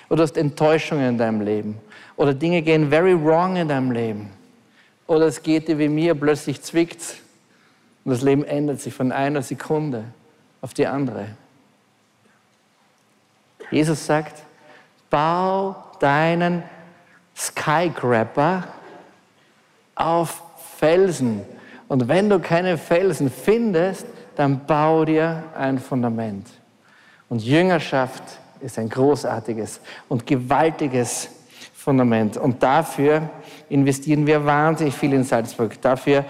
[0.10, 1.78] Oder du hast Enttäuschungen in deinem Leben.
[2.16, 4.32] Oder Dinge gehen very wrong in deinem Leben.
[5.06, 7.22] Oder es geht dir wie mir, plötzlich zwickt
[8.08, 10.06] und das Leben ändert sich von einer Sekunde
[10.62, 11.28] auf die andere.
[13.70, 14.44] Jesus sagt,
[15.10, 16.64] bau deinen
[17.36, 18.64] Skyscraper
[19.94, 20.42] auf
[20.78, 21.42] Felsen.
[21.90, 24.06] Und wenn du keine Felsen findest,
[24.38, 26.48] dann bau dir ein Fundament.
[27.28, 28.24] Und Jüngerschaft
[28.62, 31.28] ist ein großartiges und gewaltiges
[31.74, 32.38] Fundament.
[32.38, 33.30] Und dafür
[33.68, 35.82] investieren wir wahnsinnig viel in Salzburg.
[35.82, 36.24] Dafür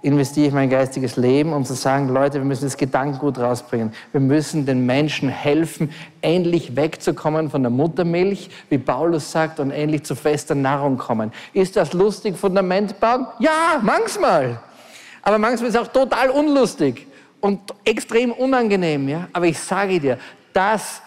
[0.00, 3.92] investiere ich mein geistiges Leben, um zu sagen, Leute, wir müssen das Gedankengut rausbringen.
[4.12, 5.90] Wir müssen den Menschen helfen,
[6.20, 11.32] endlich wegzukommen von der Muttermilch, wie Paulus sagt, und endlich zu fester Nahrung kommen.
[11.52, 13.26] Ist das lustig, Fundament bauen?
[13.40, 14.60] Ja, manchmal.
[15.22, 17.06] Aber manchmal ist es auch total unlustig
[17.40, 19.08] und extrem unangenehm.
[19.08, 19.28] Ja?
[19.32, 20.18] Aber ich sage dir,
[20.52, 21.02] das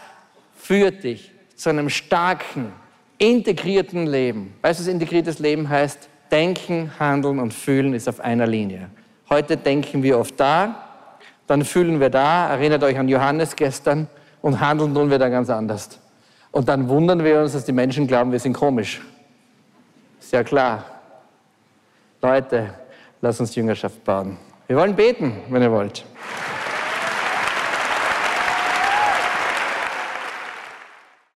[0.56, 2.74] führt dich zu einem starken,
[3.18, 4.54] integrierten Leben.
[4.62, 6.10] Weißt du, was integriertes Leben heißt?
[6.32, 8.90] Denken, Handeln und Fühlen ist auf einer Linie.
[9.30, 10.88] Heute denken wir oft da,
[11.48, 14.08] dann fühlen wir da, erinnert euch an Johannes gestern,
[14.42, 16.00] und handeln tun wir da ganz anders.
[16.52, 19.02] Und dann wundern wir uns, dass die Menschen glauben, wir sind komisch.
[20.20, 20.86] Ist ja klar.
[22.22, 22.74] Leute,
[23.22, 24.38] lasst uns Jüngerschaft bauen.
[24.68, 26.06] Wir wollen beten, wenn ihr wollt.